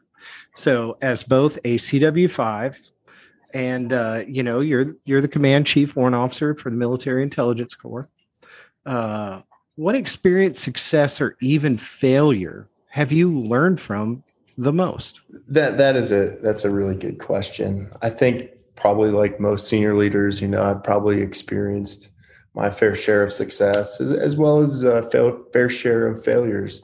So, 0.57 0.97
as 1.03 1.23
both 1.23 1.59
a 1.65 1.77
CW 1.77 2.31
five, 2.31 2.79
and 3.53 3.93
uh, 3.93 4.23
you 4.27 4.43
know 4.43 4.61
you're 4.61 4.95
you're 5.05 5.21
the 5.21 5.29
command 5.29 5.67
chief 5.67 5.97
warrant 5.97 6.17
officer 6.17 6.55
for 6.55 6.71
the 6.71 6.77
Military 6.77 7.23
Intelligence 7.23 7.75
Corps. 7.75 8.09
Uh, 8.85 9.43
what 9.77 9.95
experience, 9.95 10.61
success, 10.61 11.21
or 11.21 11.37
even 11.41 11.77
failure 11.79 12.69
have 12.89 13.11
you 13.11 13.41
learned 13.41 13.81
from 13.81 14.23
the 14.57 14.73
most? 14.73 15.21
That 15.49 15.79
that 15.79 15.97
is 15.97 16.13
a 16.13 16.37
that's 16.43 16.65
a 16.65 16.71
really 16.71 16.95
good 16.95 17.19
question. 17.19 17.91
I 18.03 18.11
think 18.11 18.51
probably 18.77 19.11
like 19.11 19.41
most 19.41 19.69
senior 19.69 19.97
leaders, 19.97 20.41
you 20.41 20.49
know, 20.49 20.63
I've 20.63 20.83
probably 20.83 21.21
experienced 21.21 22.11
my 22.55 22.71
fair 22.71 22.95
share 22.95 23.23
of 23.23 23.33
success 23.33 24.01
as, 24.01 24.13
as 24.13 24.37
well 24.37 24.61
as 24.61 24.83
a 24.83 25.09
fair, 25.11 25.33
fair 25.53 25.69
share 25.69 26.07
of 26.07 26.25
failures. 26.25 26.83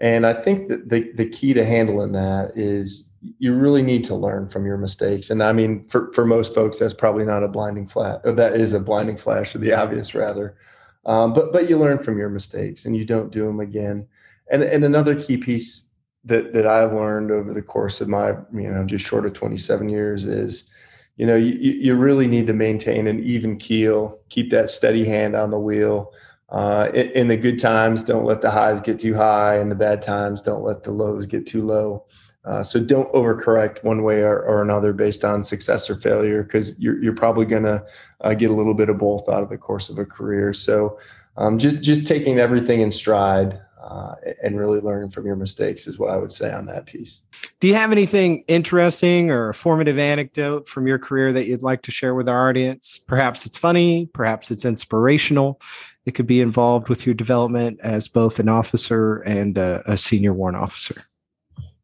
And 0.00 0.26
I 0.26 0.32
think 0.32 0.68
that 0.68 0.88
the, 0.88 1.10
the 1.14 1.28
key 1.28 1.52
to 1.54 1.64
handling 1.64 2.12
that 2.12 2.52
is 2.56 3.10
you 3.38 3.52
really 3.52 3.82
need 3.82 4.04
to 4.04 4.14
learn 4.14 4.48
from 4.48 4.64
your 4.64 4.76
mistakes. 4.76 5.28
And 5.30 5.42
I 5.42 5.52
mean, 5.52 5.86
for, 5.88 6.12
for 6.12 6.24
most 6.24 6.54
folks, 6.54 6.78
that's 6.78 6.94
probably 6.94 7.24
not 7.24 7.42
a 7.42 7.48
blinding 7.48 7.88
flash, 7.88 8.20
or 8.22 8.32
that 8.32 8.54
is 8.54 8.74
a 8.74 8.80
blinding 8.80 9.16
flash 9.16 9.54
of 9.56 9.60
the 9.60 9.72
obvious 9.72 10.14
rather. 10.14 10.56
Um, 11.04 11.32
but, 11.32 11.52
but 11.52 11.68
you 11.68 11.78
learn 11.78 11.98
from 11.98 12.18
your 12.18 12.28
mistakes 12.28 12.84
and 12.84 12.96
you 12.96 13.04
don't 13.04 13.32
do 13.32 13.44
them 13.44 13.58
again. 13.58 14.06
And, 14.50 14.62
and 14.62 14.84
another 14.84 15.20
key 15.20 15.36
piece 15.36 15.90
that, 16.24 16.52
that 16.52 16.66
I've 16.66 16.92
learned 16.92 17.30
over 17.32 17.52
the 17.52 17.62
course 17.62 18.00
of 18.00 18.08
my, 18.08 18.28
you 18.52 18.70
know, 18.70 18.84
just 18.84 19.06
short 19.06 19.26
of 19.26 19.32
27 19.32 19.88
years 19.88 20.26
is 20.26 20.70
you 21.18 21.26
know, 21.26 21.36
you, 21.36 21.52
you 21.52 21.94
really 21.94 22.28
need 22.28 22.46
to 22.46 22.52
maintain 22.54 23.08
an 23.08 23.22
even 23.24 23.58
keel, 23.58 24.18
keep 24.28 24.50
that 24.50 24.70
steady 24.70 25.04
hand 25.04 25.34
on 25.34 25.50
the 25.50 25.58
wheel. 25.58 26.14
Uh, 26.48 26.88
in, 26.94 27.28
the 27.28 27.36
good 27.36 27.58
times, 27.58 28.02
don't 28.02 28.24
let 28.24 28.40
the 28.40 28.50
highs 28.50 28.80
get 28.80 28.98
too 28.98 29.14
high. 29.14 29.58
In 29.58 29.68
the 29.68 29.74
bad 29.74 30.00
times, 30.00 30.40
don't 30.40 30.62
let 30.62 30.82
the 30.84 30.92
lows 30.92 31.26
get 31.26 31.46
too 31.46 31.66
low. 31.66 32.06
Uh, 32.44 32.62
so 32.62 32.80
don't 32.80 33.12
overcorrect 33.12 33.84
one 33.84 34.02
way 34.02 34.22
or, 34.22 34.40
or, 34.40 34.62
another 34.62 34.94
based 34.94 35.24
on 35.24 35.44
success 35.44 35.90
or 35.90 35.96
failure, 35.96 36.44
because 36.44 36.78
you're, 36.78 37.02
you're 37.02 37.14
probably 37.14 37.44
going 37.44 37.64
to 37.64 37.84
uh, 38.22 38.32
get 38.32 38.48
a 38.48 38.54
little 38.54 38.72
bit 38.72 38.88
of 38.88 38.96
both 38.96 39.28
out 39.28 39.42
of 39.42 39.50
the 39.50 39.58
course 39.58 39.90
of 39.90 39.98
a 39.98 40.06
career. 40.06 40.54
So 40.54 40.98
um, 41.36 41.58
just 41.58 41.82
just 41.82 42.06
taking 42.06 42.38
everything 42.38 42.80
in 42.80 42.90
stride 42.90 43.60
uh, 43.88 44.14
and 44.42 44.58
really 44.58 44.80
learn 44.80 45.10
from 45.10 45.24
your 45.24 45.36
mistakes 45.36 45.86
is 45.86 45.98
what 45.98 46.10
I 46.10 46.16
would 46.16 46.30
say 46.30 46.52
on 46.52 46.66
that 46.66 46.84
piece. 46.86 47.22
Do 47.60 47.68
you 47.68 47.74
have 47.74 47.90
anything 47.90 48.44
interesting 48.46 49.30
or 49.30 49.48
a 49.48 49.54
formative 49.54 49.98
anecdote 49.98 50.68
from 50.68 50.86
your 50.86 50.98
career 50.98 51.32
that 51.32 51.46
you'd 51.46 51.62
like 51.62 51.82
to 51.82 51.90
share 51.90 52.14
with 52.14 52.28
our 52.28 52.48
audience? 52.50 53.00
Perhaps 53.06 53.46
it's 53.46 53.56
funny, 53.56 54.06
perhaps 54.12 54.50
it's 54.50 54.66
inspirational. 54.66 55.60
It 56.04 56.12
could 56.12 56.26
be 56.26 56.40
involved 56.40 56.88
with 56.88 57.06
your 57.06 57.14
development 57.14 57.80
as 57.82 58.08
both 58.08 58.38
an 58.38 58.48
officer 58.48 59.18
and 59.20 59.56
a, 59.56 59.82
a 59.90 59.96
senior 59.96 60.34
warrant 60.34 60.58
officer. 60.58 61.04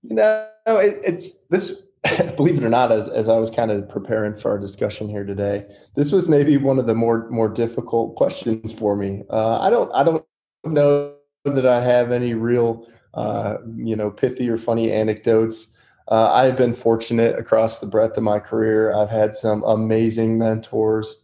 You 0.02 0.16
know, 0.16 0.46
it, 0.66 1.00
it's 1.04 1.38
this. 1.48 1.80
believe 2.36 2.58
it 2.58 2.64
or 2.64 2.68
not, 2.68 2.92
as, 2.92 3.08
as 3.08 3.30
I 3.30 3.38
was 3.38 3.50
kind 3.50 3.70
of 3.70 3.88
preparing 3.88 4.36
for 4.36 4.50
our 4.50 4.58
discussion 4.58 5.08
here 5.08 5.24
today, 5.24 5.64
this 5.94 6.12
was 6.12 6.28
maybe 6.28 6.58
one 6.58 6.78
of 6.78 6.86
the 6.86 6.94
more 6.94 7.30
more 7.30 7.48
difficult 7.48 8.16
questions 8.16 8.74
for 8.74 8.94
me. 8.94 9.22
Uh, 9.30 9.60
I 9.60 9.70
don't 9.70 9.90
I 9.94 10.04
don't 10.04 10.22
know 10.66 11.14
that 11.44 11.66
I 11.66 11.82
have 11.82 12.10
any 12.10 12.34
real, 12.34 12.86
uh, 13.12 13.58
you 13.76 13.94
know, 13.94 14.10
pithy 14.10 14.48
or 14.48 14.56
funny 14.56 14.90
anecdotes. 14.90 15.76
Uh, 16.08 16.30
I 16.32 16.46
have 16.46 16.56
been 16.56 16.74
fortunate 16.74 17.38
across 17.38 17.80
the 17.80 17.86
breadth 17.86 18.16
of 18.16 18.22
my 18.22 18.38
career. 18.38 18.94
I've 18.94 19.10
had 19.10 19.34
some 19.34 19.62
amazing 19.64 20.38
mentors, 20.38 21.22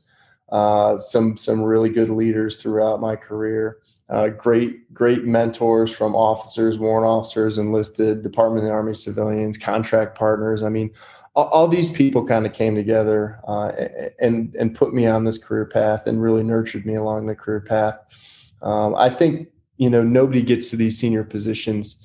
uh, 0.51 0.97
some 0.99 1.37
some 1.37 1.63
really 1.63 1.89
good 1.89 2.11
leaders 2.11 2.57
throughout 2.57 3.01
my 3.01 3.17
career. 3.17 3.79
Uh, 4.09 4.29
great 4.29 4.93
great 4.93 5.25
mentors 5.25 5.95
from 5.95 6.15
officers, 6.15 6.79
warrant 6.79 7.07
officers, 7.07 7.59
enlisted, 7.59 8.23
Department 8.23 8.65
of 8.65 8.69
the 8.69 8.75
Army 8.75 8.95
civilians, 8.95 9.57
contract 9.57 10.19
partners. 10.19 10.63
I 10.63 10.69
mean, 10.69 10.91
all, 11.35 11.47
all 11.49 11.69
these 11.69 11.91
people 11.91 12.27
kind 12.27 12.45
of 12.47 12.53
came 12.53 12.75
together 12.75 13.39
uh, 13.47 13.73
and 14.19 14.55
and 14.55 14.75
put 14.75 14.93
me 14.93 15.07
on 15.07 15.25
this 15.25 15.39
career 15.39 15.67
path 15.67 16.07
and 16.07 16.23
really 16.23 16.43
nurtured 16.43 16.85
me 16.85 16.95
along 16.95 17.27
the 17.27 17.35
career 17.35 17.61
path. 17.61 17.97
Um, 18.63 18.95
I 18.95 19.09
think 19.09 19.49
you 19.81 19.89
know 19.89 20.03
nobody 20.03 20.43
gets 20.43 20.69
to 20.71 20.77
these 20.77 20.99
senior 20.99 21.25
positions 21.25 21.97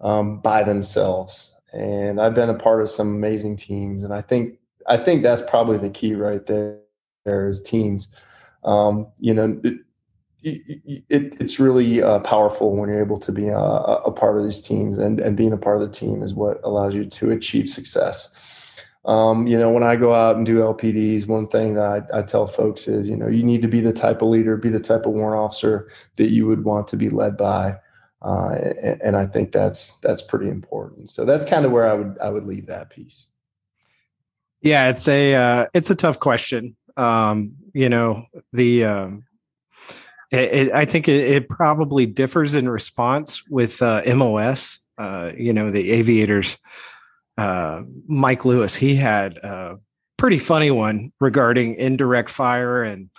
um, 0.00 0.40
by 0.40 0.62
themselves. 0.64 1.54
And 1.72 2.20
i've 2.20 2.34
been 2.34 2.50
a 2.50 2.54
part 2.54 2.82
of 2.82 2.90
some 2.90 3.08
amazing 3.08 3.56
teams 3.56 4.04
and 4.04 4.12
i 4.12 4.20
think 4.20 4.58
i 4.86 4.98
think 4.98 5.22
that's 5.22 5.40
probably 5.40 5.78
the 5.78 5.88
key 5.88 6.14
right 6.14 6.44
there, 6.44 6.80
there 7.24 7.48
is 7.48 7.62
teams. 7.62 8.08
Um, 8.64 9.10
you 9.18 9.32
know 9.32 9.58
it, 9.64 9.80
it, 11.08 11.36
it's 11.40 11.58
really 11.60 12.02
uh, 12.02 12.18
powerful 12.20 12.76
when 12.76 12.88
you're 12.88 13.00
able 13.00 13.18
to 13.18 13.32
be 13.32 13.46
a, 13.48 13.56
a, 13.56 14.10
part 14.10 14.36
of 14.36 14.42
these 14.42 14.60
teams 14.60 14.98
and, 14.98 15.20
and 15.20 15.36
being 15.36 15.52
a 15.52 15.56
part 15.56 15.80
of 15.80 15.82
the 15.82 15.96
team 15.96 16.20
is 16.20 16.34
what 16.34 16.60
allows 16.64 16.96
you 16.96 17.04
to 17.04 17.30
achieve 17.30 17.68
success 17.68 18.28
um, 19.04 19.48
you 19.48 19.58
know, 19.58 19.70
when 19.70 19.82
I 19.82 19.96
go 19.96 20.14
out 20.14 20.36
and 20.36 20.46
do 20.46 20.58
LPDs, 20.58 21.26
one 21.26 21.48
thing 21.48 21.74
that 21.74 22.08
I, 22.12 22.18
I, 22.18 22.22
tell 22.22 22.46
folks 22.46 22.86
is, 22.86 23.08
you 23.08 23.16
know, 23.16 23.26
you 23.26 23.42
need 23.42 23.60
to 23.62 23.68
be 23.68 23.80
the 23.80 23.92
type 23.92 24.22
of 24.22 24.28
leader, 24.28 24.56
be 24.56 24.68
the 24.68 24.78
type 24.78 25.06
of 25.06 25.12
warrant 25.12 25.40
officer 25.40 25.90
that 26.18 26.30
you 26.30 26.46
would 26.46 26.64
want 26.64 26.86
to 26.88 26.96
be 26.96 27.10
led 27.10 27.36
by. 27.36 27.76
Uh, 28.24 28.50
and, 28.80 29.02
and, 29.02 29.16
I 29.16 29.26
think 29.26 29.50
that's 29.50 29.96
that's 29.96 30.22
pretty 30.22 30.48
important. 30.48 31.10
So 31.10 31.24
that's 31.24 31.44
kind 31.44 31.66
of 31.66 31.72
where 31.72 31.90
I 31.90 31.94
would 31.94 32.16
I 32.22 32.30
would 32.30 32.44
leave 32.44 32.66
that 32.66 32.90
piece. 32.90 33.26
Yeah, 34.60 34.90
it's 34.90 35.08
a 35.08 35.34
uh, 35.34 35.66
it's 35.74 35.90
a 35.90 35.96
tough 35.96 36.20
question. 36.20 36.76
Um, 36.96 37.56
you 37.74 37.88
know, 37.88 38.24
the 38.52 38.84
um, 38.84 39.24
it, 40.30 40.68
it, 40.68 40.72
I 40.72 40.84
think 40.84 41.08
it, 41.08 41.30
it, 41.30 41.48
probably 41.48 42.06
differs 42.06 42.54
in 42.54 42.68
response 42.68 43.42
with 43.48 43.82
uh, 43.82 44.02
MOS. 44.14 44.78
Uh, 44.96 45.32
you 45.36 45.52
know, 45.52 45.72
the 45.72 45.90
aviators 45.90 46.58
uh, 47.38 47.82
Mike 48.06 48.44
Lewis, 48.44 48.74
he 48.74 48.94
had 48.94 49.36
a 49.38 49.76
pretty 50.16 50.38
funny 50.38 50.70
one 50.70 51.12
regarding 51.20 51.74
indirect 51.74 52.30
fire 52.30 52.82
and 52.82 53.10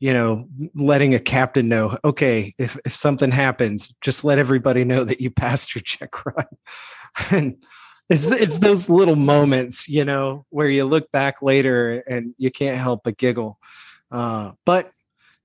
you 0.00 0.14
know, 0.14 0.48
letting 0.74 1.14
a 1.14 1.18
captain 1.18 1.68
know, 1.68 1.96
okay, 2.02 2.54
if, 2.58 2.76
if 2.86 2.94
something 2.94 3.30
happens, 3.30 3.94
just 4.00 4.24
let 4.24 4.38
everybody 4.38 4.82
know 4.82 5.04
that 5.04 5.20
you 5.20 5.30
passed 5.30 5.74
your 5.74 5.82
check 5.82 6.24
run. 6.24 6.46
and 7.30 7.56
it's 8.08 8.32
it's 8.32 8.58
those 8.58 8.88
little 8.88 9.14
moments, 9.14 9.88
you 9.88 10.04
know, 10.04 10.44
where 10.48 10.68
you 10.68 10.84
look 10.84 11.12
back 11.12 11.42
later 11.42 12.02
and 12.08 12.34
you 12.38 12.50
can't 12.50 12.78
help 12.78 13.02
but 13.04 13.18
giggle. 13.18 13.58
Uh, 14.10 14.52
but 14.66 14.86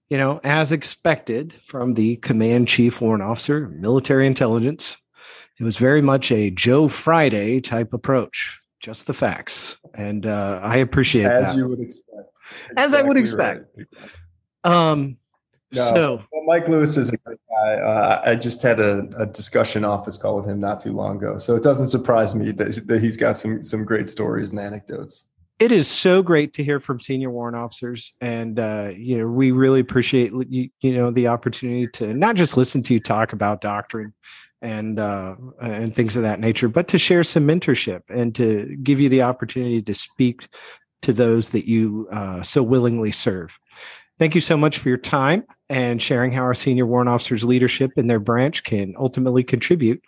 you 0.10 0.18
know, 0.18 0.40
as 0.44 0.72
expected 0.72 1.54
from 1.64 1.94
the 1.94 2.16
command 2.18 2.68
chief 2.68 3.02
warrant 3.02 3.24
officer, 3.24 3.68
military 3.70 4.26
intelligence, 4.26 4.98
it 5.60 5.64
was 5.64 5.78
very 5.78 6.02
much 6.02 6.32
a 6.32 6.52
Joe 6.52 6.88
Friday 6.88 7.62
type 7.62 7.94
approach, 7.94 8.62
just 8.80 9.08
the 9.08 9.14
facts, 9.14 9.80
and 9.94 10.26
uh, 10.26 10.60
I 10.62 10.78
appreciate 10.78 11.32
as 11.32 11.54
that. 11.54 11.58
you 11.58 11.68
would 11.70 11.80
expect. 11.80 12.30
As 12.78 12.94
I 12.94 13.02
would 13.02 13.18
expect. 13.18 13.66
right. 13.76 14.92
Um, 14.92 15.18
No, 15.72 15.82
so 15.82 16.24
well, 16.32 16.44
Mike 16.46 16.68
Lewis 16.68 16.96
is 16.96 17.10
a 17.10 17.18
great 17.18 17.40
guy. 17.50 17.74
Uh, 17.76 18.22
I 18.24 18.36
just 18.36 18.62
had 18.62 18.80
a, 18.80 19.08
a 19.18 19.26
discussion 19.26 19.84
office 19.84 20.18
call 20.18 20.38
with 20.38 20.46
him 20.46 20.60
not 20.60 20.80
too 20.80 20.94
long 20.94 21.18
ago, 21.18 21.38
so 21.38 21.56
it 21.56 21.64
doesn't 21.64 21.88
surprise 21.88 22.36
me 22.36 22.52
that, 22.52 22.88
that 22.88 23.02
he's 23.02 23.18
got 23.18 23.36
some 23.38 23.64
some 23.64 23.84
great 23.84 24.08
stories 24.08 24.52
and 24.52 24.60
anecdotes. 24.60 25.28
it 25.60 25.72
is 25.72 25.88
so 25.88 26.22
great 26.22 26.54
to 26.54 26.64
hear 26.64 26.80
from 26.80 27.00
senior 27.00 27.30
warrant 27.32 27.56
officers 27.58 28.14
and 28.22 28.60
uh, 28.60 28.92
you 28.96 29.18
know 29.18 29.28
we 29.28 29.52
really 29.52 29.80
appreciate 29.80 30.32
you, 30.50 30.70
you 30.82 30.94
know 30.94 31.12
the 31.12 31.28
opportunity 31.28 31.88
to 31.88 32.14
not 32.14 32.36
just 32.36 32.58
listen 32.58 32.84
to 32.84 32.94
you 32.94 33.00
talk 33.00 33.34
about 33.34 33.62
doctrine 33.62 34.14
and 34.62 35.00
uh, 35.00 35.36
and 35.62 35.94
things 35.94 36.16
of 36.16 36.24
that 36.24 36.40
nature 36.40 36.68
but 36.68 36.88
to 36.88 36.98
share 36.98 37.24
some 37.24 37.46
mentorship 37.46 38.02
and 38.10 38.34
to 38.36 38.76
give 38.82 39.00
you 39.00 39.10
the 39.10 39.22
opportunity 39.22 39.82
to 39.82 39.94
speak 39.94 40.48
to 41.02 41.14
those 41.14 41.52
that 41.52 41.68
you 41.68 42.08
uh, 42.12 42.42
so 42.42 42.64
willingly 42.64 43.12
serve. 43.12 43.60
Thank 44.18 44.34
you 44.34 44.42
so 44.42 44.58
much 44.58 44.78
for 44.78 44.90
your 44.90 44.98
time 44.98 45.44
and 45.70 46.02
sharing 46.02 46.32
how 46.32 46.42
our 46.42 46.54
senior 46.54 46.86
warrant 46.86 47.10
officers 47.10 47.44
leadership 47.44 47.92
in 47.98 48.08
their 48.08 48.20
branch 48.20 48.64
can 48.64 48.96
ultimately 48.98 49.44
contribute 49.44 50.02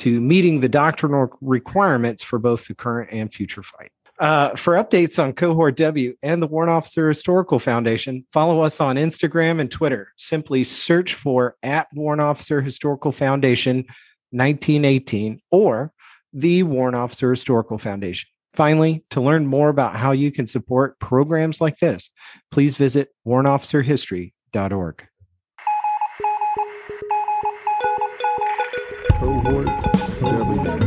to 0.00 0.20
meeting 0.20 0.60
the 0.60 0.68
doctrinal 0.68 1.28
requirements 1.40 2.24
for 2.24 2.38
both 2.38 2.66
the 2.66 2.74
current 2.74 3.10
and 3.12 3.32
future 3.32 3.62
fight 3.62 3.92
uh, 4.20 4.50
for 4.50 4.74
updates 4.74 5.22
on 5.22 5.32
Cohort 5.32 5.76
W 5.76 6.16
and 6.22 6.42
the 6.42 6.46
Warrant 6.46 6.70
Officer 6.70 7.08
Historical 7.08 7.58
Foundation, 7.58 8.24
follow 8.32 8.60
us 8.60 8.80
on 8.80 8.96
Instagram 8.96 9.60
and 9.60 9.70
Twitter. 9.70 10.12
Simply 10.16 10.64
search 10.64 11.14
for 11.14 11.56
at 11.62 11.88
Warrant 11.94 12.20
Officer 12.20 12.60
Historical 12.60 13.12
Foundation 13.12 13.84
1918 14.30 15.40
or 15.50 15.92
the 16.32 16.62
Warrant 16.62 16.96
Officer 16.96 17.30
Historical 17.30 17.78
Foundation. 17.78 18.28
Finally, 18.52 19.04
to 19.10 19.20
learn 19.20 19.46
more 19.46 19.68
about 19.68 19.96
how 19.96 20.12
you 20.12 20.30
can 20.30 20.46
support 20.46 20.98
programs 21.00 21.60
like 21.60 21.76
this, 21.78 22.10
please 22.52 22.76
visit 22.76 23.08
warrantofficerhistory.org. 23.26 25.08
Cohort 29.18 30.83